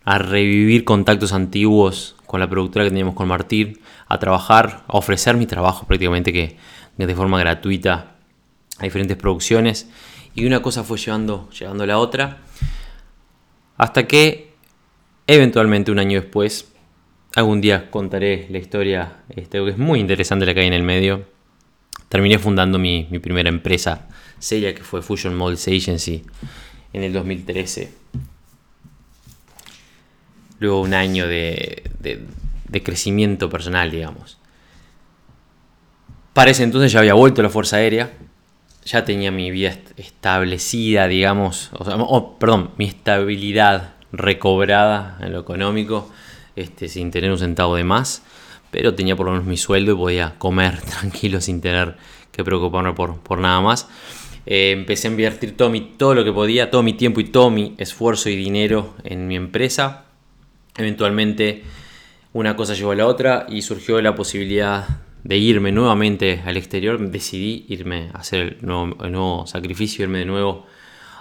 [0.04, 5.38] a revivir contactos antiguos con la productora que teníamos con Martín, a trabajar, a ofrecer
[5.38, 6.58] mi trabajo prácticamente que,
[6.98, 8.16] de forma gratuita
[8.80, 9.88] a diferentes producciones.
[10.34, 12.40] Y una cosa fue llevando, llevando la otra,
[13.78, 14.56] hasta que
[15.28, 16.73] eventualmente un año después,
[17.36, 20.84] algún día contaré la historia, este, que es muy interesante la que hay en el
[20.84, 21.26] medio,
[22.10, 24.08] terminé fundando mi, primera empresa
[24.40, 26.24] seria que fue Fusion Models Agency
[26.92, 28.04] en el 2013
[30.60, 31.84] luego un año de,
[32.84, 34.38] crecimiento personal, digamos.
[36.34, 38.14] Para ese entonces ya había vuelto a la Fuerza Aérea,
[38.86, 46.10] ya tenía mi vida establecida, digamos, o perdón, mi estabilidad recobrada en lo económico,
[46.56, 48.24] este, sin tener un centavo de más,
[48.72, 51.96] pero tenía por lo menos mi sueldo y podía comer tranquilo sin tener
[52.32, 53.88] que preocuparme por, por nada más.
[54.46, 57.50] Eh, empecé a invertir todo, mi, todo lo que podía, todo mi tiempo y todo
[57.50, 60.06] mi esfuerzo y dinero en mi empresa.
[60.76, 61.64] Eventualmente
[62.34, 64.88] una cosa llevó a la otra y surgió la posibilidad
[65.24, 67.00] de irme nuevamente al exterior.
[67.00, 70.66] Decidí irme a hacer el nuevo, sacrificio, irme de nuevo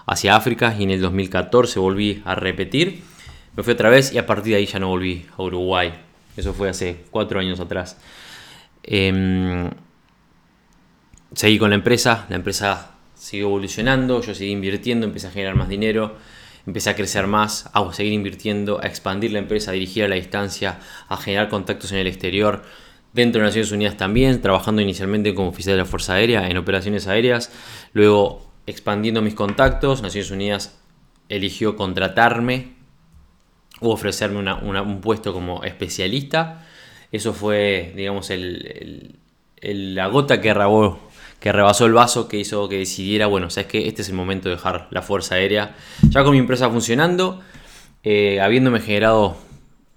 [0.06, 3.02] hacia África y en el 2014 volví a repetir.
[3.56, 5.92] Me fui otra vez y a partir de ahí ya no volví a Uruguay.
[6.36, 7.98] Eso fue hace cuatro años atrás.
[8.82, 9.70] Em,
[11.34, 15.68] seguí con la empresa, la empresa siguió evolucionando, yo seguí invirtiendo, empecé a generar más
[15.68, 16.16] dinero
[16.66, 20.14] empecé a crecer más, a seguir invirtiendo, a expandir la empresa, a dirigir a la
[20.14, 20.78] distancia,
[21.08, 22.62] a generar contactos en el exterior,
[23.12, 27.06] dentro de Naciones Unidas también, trabajando inicialmente como oficial de la Fuerza Aérea en operaciones
[27.08, 27.50] aéreas,
[27.92, 30.78] luego expandiendo mis contactos, Naciones Unidas
[31.28, 32.76] eligió contratarme
[33.82, 36.66] o ofrecerme un puesto como especialista.
[37.10, 38.30] Eso fue, digamos,
[39.62, 40.52] la gota que
[41.52, 44.56] rebasó el vaso, que hizo que decidiera, bueno, sabes que este es el momento de
[44.56, 45.74] dejar la Fuerza Aérea,
[46.08, 47.40] ya con mi empresa funcionando,
[48.02, 49.36] eh, habiéndome generado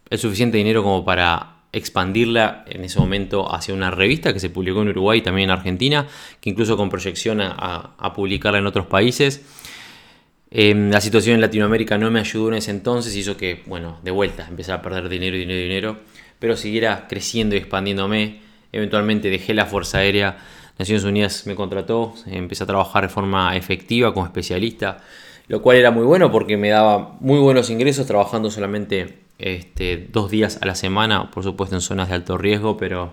[0.09, 4.81] el suficiente dinero como para expandirla en ese momento hacia una revista que se publicó
[4.81, 6.07] en Uruguay y también en Argentina,
[6.39, 9.41] que incluso con proyección a, publicarla en otros países.
[10.57, 14.11] Em, la situación en Latinoamérica no me ayudó en ese entonces, hizo que, bueno, de
[14.11, 15.97] vuelta, empecé a perder dinero, dinero, dinero,
[16.39, 18.39] pero siguiera creciendo y expandiéndome.
[18.71, 20.37] Eventualmente dejé la Fuerza Aérea,
[20.79, 24.99] Naciones Unidas me contrató, empecé a trabajar de forma efectiva como especialista,
[25.49, 30.31] lo cual era muy bueno porque me daba muy buenos ingresos trabajando solamente este, dos
[30.31, 33.11] días a la semana, por supuesto en zonas de alto riesgo, pero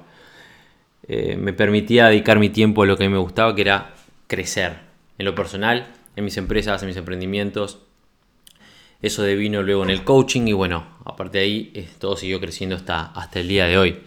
[1.09, 3.95] eh, me permitía dedicar mi tiempo a lo que a mí me gustaba, que era
[4.28, 4.74] crecer
[5.18, 7.78] en lo personal, en mis empresas, en mis emprendimientos.
[9.00, 12.76] Eso devino luego en el coaching y bueno, aparte de ahí eh, todo siguió creciendo
[12.76, 13.98] hasta, hasta el día de hoy.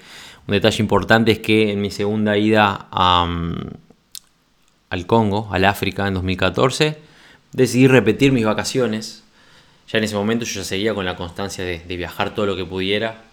[0.48, 3.76] Un detalle importante es que en mi segunda ida al
[5.08, 6.98] Congo, al África en 2014,
[7.52, 9.24] decidí repetir mis vacaciones.
[9.90, 12.64] Ya en ese momento yo ya seguía con la constancia de, viajar todo lo que
[12.64, 13.24] pudiera.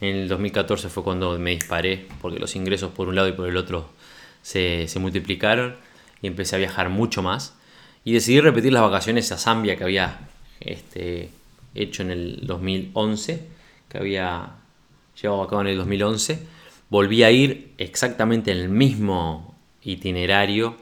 [0.00, 3.46] En el 2014 fue cuando me disparé, porque los ingresos por un lado y por
[3.46, 3.90] el otro
[4.42, 5.76] se, se multiplicaron
[6.22, 7.54] y empecé a viajar mucho más.
[8.04, 10.28] Y decidí repetir las vacaciones a Zambia que había
[10.60, 11.30] este,
[11.74, 13.46] hecho en el 2011,
[13.88, 14.54] que había
[15.20, 16.46] llevado a cabo en el 2011.
[16.88, 20.76] Volví a ir exactamente en el mismo itinerario,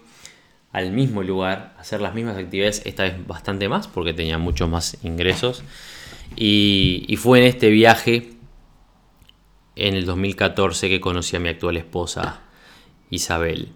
[0.72, 4.98] al mismo lugar, hacer las mismas actividades, esta vez bastante más, porque tenía muchos más
[5.02, 5.64] ingresos.
[6.36, 8.30] Y, y fue en este viaje,
[9.76, 12.42] en el 2014, que conocí a mi actual esposa,
[13.10, 13.72] Isabel.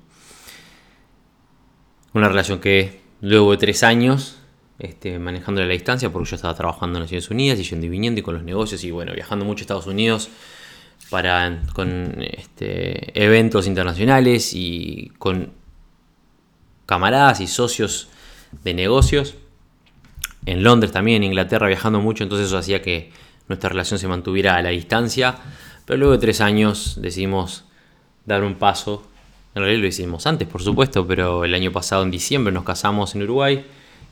[2.14, 4.38] Una relación que luego de tres años,
[4.78, 8.20] este, manejando la distancia, porque yo estaba trabajando en Naciones Unidas y yendo y viniendo
[8.20, 10.28] y con los negocios y bueno, viajando mucho a Estados Unidos
[11.10, 15.52] para, con este, eventos internacionales y con
[16.86, 18.08] camaradas y socios
[18.64, 19.34] de negocios.
[20.44, 23.12] En Londres también, en Inglaterra, viajando mucho, entonces eso hacía que
[23.48, 25.36] nuestra relación se mantuviera a la distancia.
[25.86, 27.64] Pero luego de tres años decidimos
[28.24, 29.06] dar un paso
[29.54, 33.14] en realidad lo hicimos antes, por supuesto, pero el año pasado en diciembre nos casamos
[33.14, 33.64] en Uruguay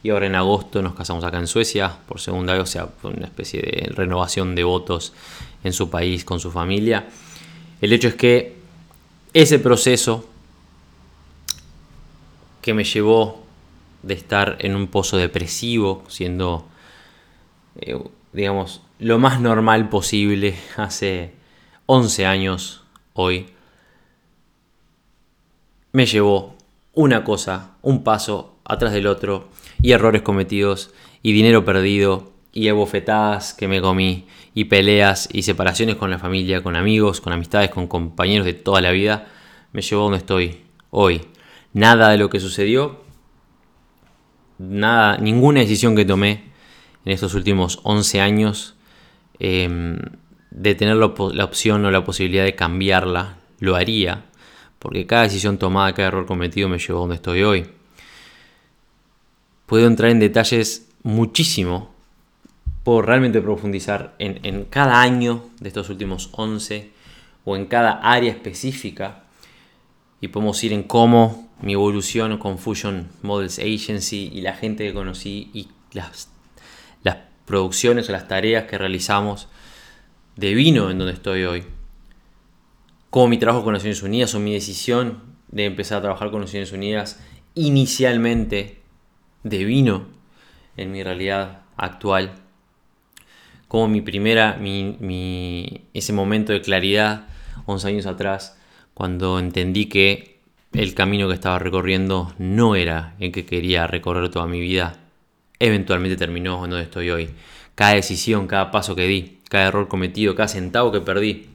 [0.02, 3.26] y ahora en agosto nos casamos acá en Suecia por segunda vez, o sea, una
[3.26, 5.12] especie de renovación de votos
[5.64, 7.08] en su país con su familia.
[7.80, 8.56] El hecho es que
[9.32, 10.28] ese proceso
[12.60, 13.42] que me llevó
[14.02, 16.66] de estar en un pozo depresivo, siendo,
[17.80, 17.98] eh,
[18.32, 21.32] digamos, lo más normal posible hace
[21.86, 22.84] 11 años
[23.14, 23.46] hoy,
[25.92, 26.56] me llevó
[26.94, 29.48] una cosa, un paso atrás del otro,
[29.82, 35.96] y errores cometidos, y dinero perdido, y abofetadas que me comí, y peleas y separaciones
[35.96, 39.28] con la familia, con amigos, con amistades, con compañeros de toda la vida,
[39.72, 40.60] me llevó a donde estoy
[40.90, 41.22] hoy.
[41.72, 43.00] Nada de lo que sucedió,
[44.58, 46.50] nada, ninguna decisión que tomé
[47.04, 48.74] en estos últimos 11 años
[49.38, 49.98] em,
[50.50, 54.24] de tener la opción o la posibilidad de cambiarla, lo haría
[54.80, 57.66] porque cada decisión tomada, cada error cometido me llevó a donde estoy hoy.
[59.66, 61.94] Puedo entrar en detalles muchísimo,
[62.82, 66.90] por realmente profundizar en, cada año de estos últimos 11
[67.44, 69.24] o en cada área específica.
[70.20, 74.94] Y podemos ir en cómo mi evolución con Fusion Models Agency y la gente que
[74.94, 76.30] conocí y las,
[77.02, 79.48] las producciones o las tareas que realizamos
[80.36, 81.64] de vino en donde estoy hoy
[83.10, 86.72] como mi trabajo con Naciones Unidas o mi decisión de empezar a trabajar con Naciones
[86.72, 87.20] Unidas
[87.54, 88.78] inicialmente
[89.42, 90.06] devino
[90.76, 92.32] en mi realidad actual.
[93.66, 97.26] Como mi primera, mi, ese momento de claridad
[97.66, 98.58] 11 años atrás,
[98.94, 100.40] cuando entendí que
[100.72, 105.00] el camino que estaba recorriendo no era el que quería recorrer toda mi vida,
[105.58, 107.30] eventualmente terminó donde estoy hoy.
[107.74, 111.49] Cada decisión, cada paso que di, cada error cometido, cada centavo que perdí,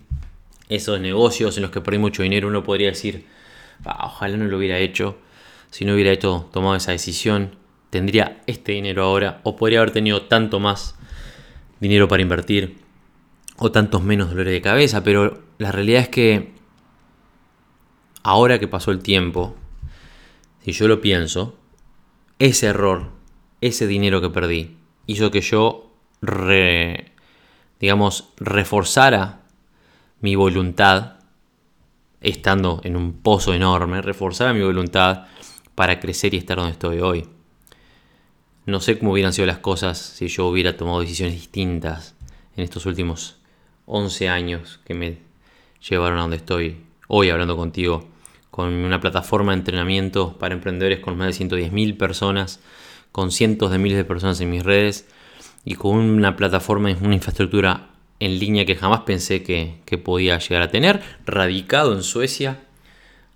[0.70, 3.26] esos negocios en los que perdí mucho dinero, uno podría decir,
[3.84, 5.18] ojalá no lo hubiera hecho,
[5.70, 7.56] si no hubiera hecho, tomado esa decisión,
[7.90, 10.96] tendría este dinero ahora, o podría haber tenido tanto más
[11.80, 12.78] dinero para invertir,
[13.58, 16.54] o tantos menos dolores de cabeza, pero la realidad es que
[18.24, 19.56] ahora que pasó el tiempo,
[20.64, 21.56] si yo lo pienso,
[22.40, 23.12] ese error,
[23.62, 25.92] ese dinero que perdí, hizo que yo,
[27.80, 29.45] digamos, reforzara
[30.26, 31.18] mi voluntad,
[32.20, 35.28] estando en un pozo enorme, reforzaba mi voluntad
[35.76, 37.28] para crecer y estar donde estoy hoy.
[38.66, 42.16] No sé cómo hubieran sido las cosas si yo hubiera tomado decisiones distintas
[42.58, 43.38] en estos últimos
[43.86, 45.20] 11 años que me
[45.88, 48.10] llevaron a donde estoy hoy hablando contigo,
[48.50, 52.62] con una plataforma de entrenamiento para emprendedores con más de 110.000 personas,
[53.12, 55.08] con cientos de miles de personas en mis redes
[55.64, 57.90] y con una plataforma, una infraestructura
[58.20, 62.60] en línea que jamás pensé que, podía llegar a tener, radicado en Suecia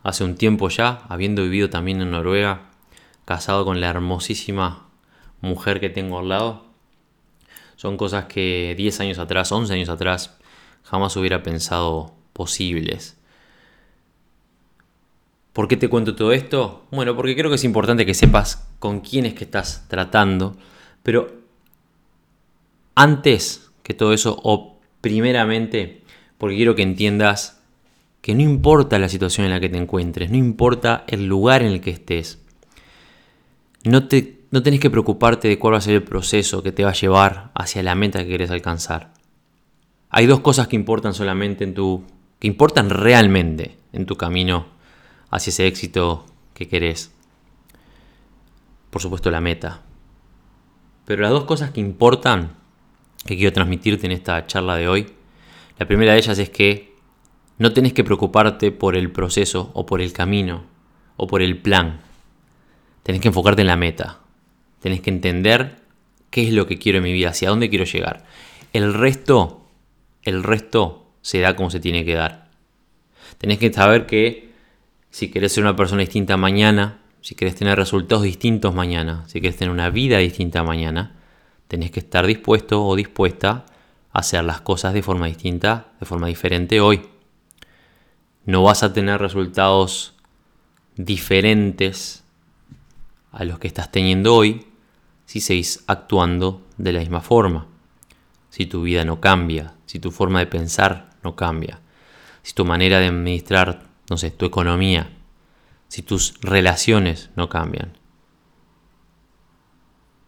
[0.03, 2.69] hace un tiempo ya, habiendo vivido también en Noruega,
[3.25, 4.87] casado con la hermosísima
[5.41, 6.65] mujer que tengo al lado,
[7.75, 10.37] son cosas que 10 años atrás, 11 años atrás,
[10.83, 13.17] jamás hubiera pensado posibles.
[15.53, 16.85] ¿Por qué te cuento todo esto?
[16.91, 20.55] Bueno, porque creo que es importante que sepas con quién es que estás tratando,
[21.03, 21.31] pero
[22.95, 24.39] antes que todo eso,
[25.01, 26.01] primeramente,
[26.37, 27.61] porque quiero que entiendas
[28.21, 31.69] que no importa la situación en la que te encuentres, no importa el lugar en
[31.69, 32.39] el que estés,
[33.83, 36.83] no, te, no tenés que preocuparte de cuál va a ser el proceso que te
[36.83, 39.13] va a llevar hacia la meta que quieres alcanzar.
[40.09, 42.03] Hay dos cosas que importan solamente en tu.
[42.39, 44.67] que importan realmente en tu camino
[45.29, 47.11] hacia ese éxito que querés.
[48.89, 49.81] Por supuesto, la meta.
[51.05, 52.53] Pero las dos cosas que importan,
[53.25, 55.07] que quiero transmitirte en esta charla de hoy,
[55.77, 56.93] la primera de ellas es que
[57.57, 60.63] no tenés que preocuparte por el proceso o por el camino
[61.17, 62.01] o por el plan.
[63.03, 64.19] Tenés que enfocarte en la meta.
[64.79, 65.77] Tenés que entender
[66.29, 68.25] qué es lo que quiero en mi vida, hacia dónde quiero llegar.
[68.71, 69.59] El resto
[70.23, 72.49] el resto se da como se tiene que dar.
[73.37, 74.49] Tenés que saber que
[75.09, 79.57] si querés ser una persona distinta mañana, si querés tener resultados distintos mañana, si querés
[79.57, 81.18] tener una vida distinta mañana,
[81.69, 83.65] tenés que estar dispuesto o dispuesta
[84.11, 87.07] a hacer las cosas de forma distinta, de forma diferente hoy.
[88.43, 90.15] No vas a tener resultados
[90.97, 92.25] diferentes
[93.31, 94.67] a los que estás teniendo hoy
[95.25, 97.67] si seguís actuando de la misma forma
[98.49, 101.79] si tu vida no cambia, si tu forma de pensar no cambia,
[102.41, 105.11] si tu manera de administrar, no tu economía,
[105.87, 107.93] si tus relaciones no cambian,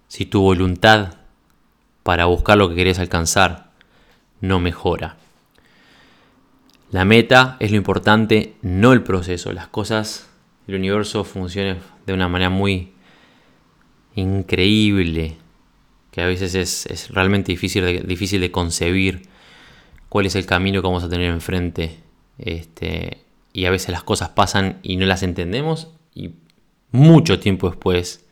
[0.07, 1.17] si tu voluntad
[2.03, 3.71] para buscar lo que querés alcanzar
[4.39, 5.17] no mejora.
[6.91, 9.53] La meta es lo importante, no el proceso.
[9.53, 10.29] Las cosas,
[10.67, 12.91] el universo funciona de una manera muy
[14.15, 15.37] increíble
[16.11, 19.29] que a veces es, realmente difícil de, concebir
[20.09, 21.99] cuál es el camino que vamos a tener enfrente.
[22.37, 23.19] Este,
[23.53, 26.31] y a veces las cosas pasan y no las entendemos y
[26.91, 28.25] mucho tiempo después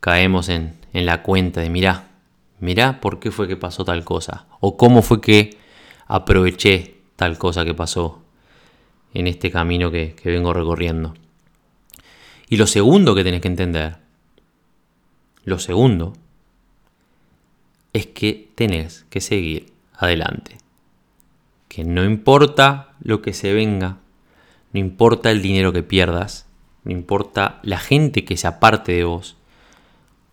[0.00, 2.11] caemos en, en la cuenta de mirá,
[2.62, 5.58] mirá por qué fue que pasó tal cosa o cómo fue que
[6.06, 8.22] aproveché tal cosa que pasó
[9.14, 11.12] en este camino que, vengo recorriendo.
[12.48, 13.96] Y lo segundo que tenés que entender,
[15.44, 16.12] lo segundo,
[17.92, 20.58] es que tenés que seguir adelante.
[21.66, 23.98] Que no importa lo que se venga,
[24.72, 26.46] no importa el dinero que pierdas,
[26.84, 29.36] no importa la gente que se aparte de vos,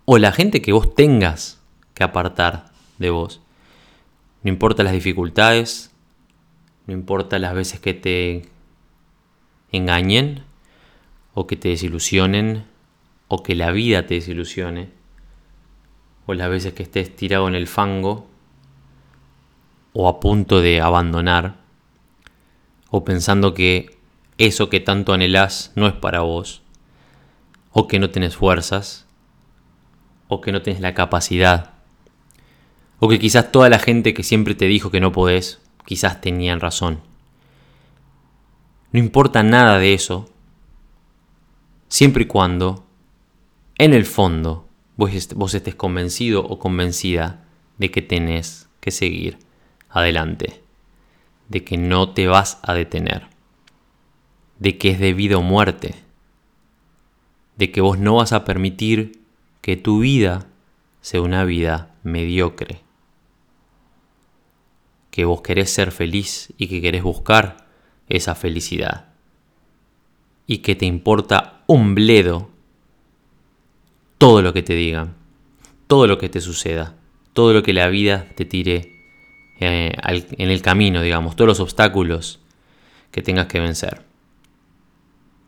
[0.05, 1.58] o la gente que vos tengas
[2.03, 3.41] apartar de vos.
[4.43, 5.91] No importa las dificultades,
[6.87, 8.43] no importa las veces que te
[9.71, 10.43] engañen,
[11.33, 12.65] o que te desilusionen,
[13.29, 14.89] o que la vida te desilusione
[16.25, 18.27] o las veces que estés tirado en el fango
[19.93, 21.55] o a punto de abandonar
[22.91, 23.97] o pensando que
[24.37, 26.61] eso que tanto anhelás no es para vos
[27.71, 29.07] o que no tenés fuerzas
[30.27, 31.73] o que no tenés la capacidad
[32.99, 36.59] o que quizás toda la gente que siempre te dijo que no podés quizás tenían
[36.59, 37.01] razón.
[38.91, 40.29] No importa nada de eso
[41.87, 42.85] siempre y cuando
[43.77, 47.45] en el fondo vos, estés convencido o convencida
[47.77, 49.37] de que tenés que seguir
[49.89, 50.61] adelante,
[51.47, 53.27] de que no te vas a detener,
[54.59, 55.95] de que es debido muerte,
[57.57, 59.21] de que vos no vas a permitir
[59.61, 60.47] que tu vida
[61.01, 62.81] sea una vida mediocre,
[65.19, 67.67] que vos querés ser feliz y que querés buscar
[68.07, 69.09] esa felicidad,
[70.47, 72.49] y que te importa un bledo
[74.17, 75.17] todo lo que te digan,
[75.87, 76.95] todo lo que te suceda,
[77.33, 78.93] todo lo que la vida te tire
[79.59, 82.39] eh, en el camino, digamos, todos los obstáculos
[83.11, 84.05] que tengas que vencer.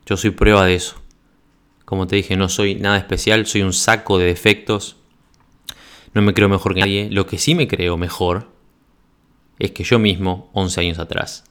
[0.06, 1.02] Yo soy prueba de eso.
[1.86, 4.98] Como te dije, no soy nada especial, soy un saco de defectos.
[6.14, 7.10] No me creo mejor que nadie.
[7.10, 8.51] Lo que sí me creo mejor
[9.62, 11.44] es que yo mismo 11 años atrás.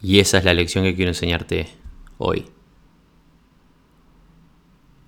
[0.00, 1.68] Y esa es la lección que quiero enseñarte
[2.16, 2.46] hoy.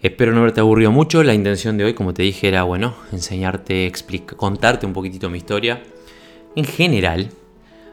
[0.03, 1.23] Espero no haberte aburrido mucho.
[1.23, 3.91] La intención de hoy, como te dije, era bueno, enseñarte,
[4.37, 5.83] contarte un poquitito mi historia.
[6.57, 7.31] En general,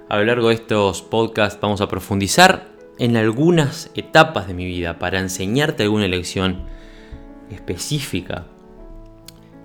[0.10, 2.68] a lo largo de estos podcasts vamos a profundizar
[3.00, 6.64] en algunas etapas de mi vida para enseñarte alguna lección
[7.50, 8.46] específica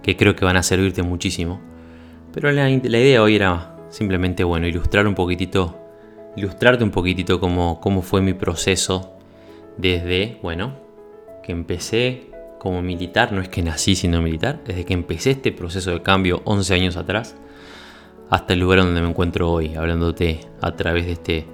[0.05, 1.61] que creo que van a servirte muchísimo.
[2.33, 5.79] Pero la, la idea hoy era simplemente, bueno, ilustrar un poquitito,
[6.35, 9.13] ilustrarte un poquitito cómo, cómo fue mi proceso
[9.77, 10.75] desde, bueno,
[11.45, 15.91] que empecé como militar, no es que nací siendo militar, desde que empecé este proceso
[15.91, 17.37] de cambio 11 años atrás,
[18.31, 21.47] hasta el lugar donde me encuentro hoy, hablándote a través de este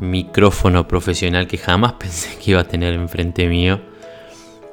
[0.00, 3.80] micrófono profesional que jamás pensé que iba a tener enfrente mío,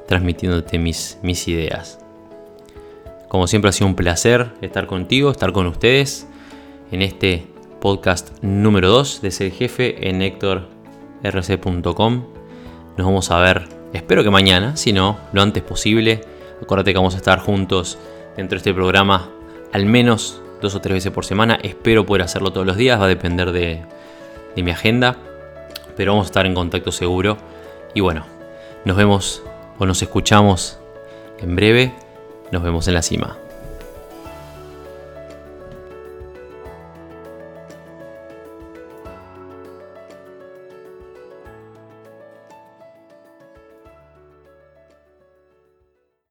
[0.08, 2.00] transmitiéndote mis, mis ideas.
[3.28, 6.26] Como siempre ha sido un placer estar contigo, estar con ustedes
[6.90, 7.46] en este
[7.80, 12.24] podcast número 2 de Ser Jefe en HectorRC.com.
[12.96, 16.20] Nos vamos a ver, espero que mañana, si no, lo antes posible.
[16.62, 17.98] Acuérdate que vamos a estar juntos
[18.36, 19.30] dentro de este programa
[19.72, 21.58] al menos dos o tres veces por semana.
[21.62, 23.82] Espero poder hacerlo todos los días, va a depender de,
[24.56, 25.16] de mi agenda.
[25.96, 27.36] Pero vamos a estar en contacto seguro.
[27.94, 28.24] Y bueno,
[28.84, 29.42] nos vemos
[29.78, 30.78] o nos escuchamos
[31.38, 31.94] en breve.
[32.52, 33.38] Nos vemos en la cima.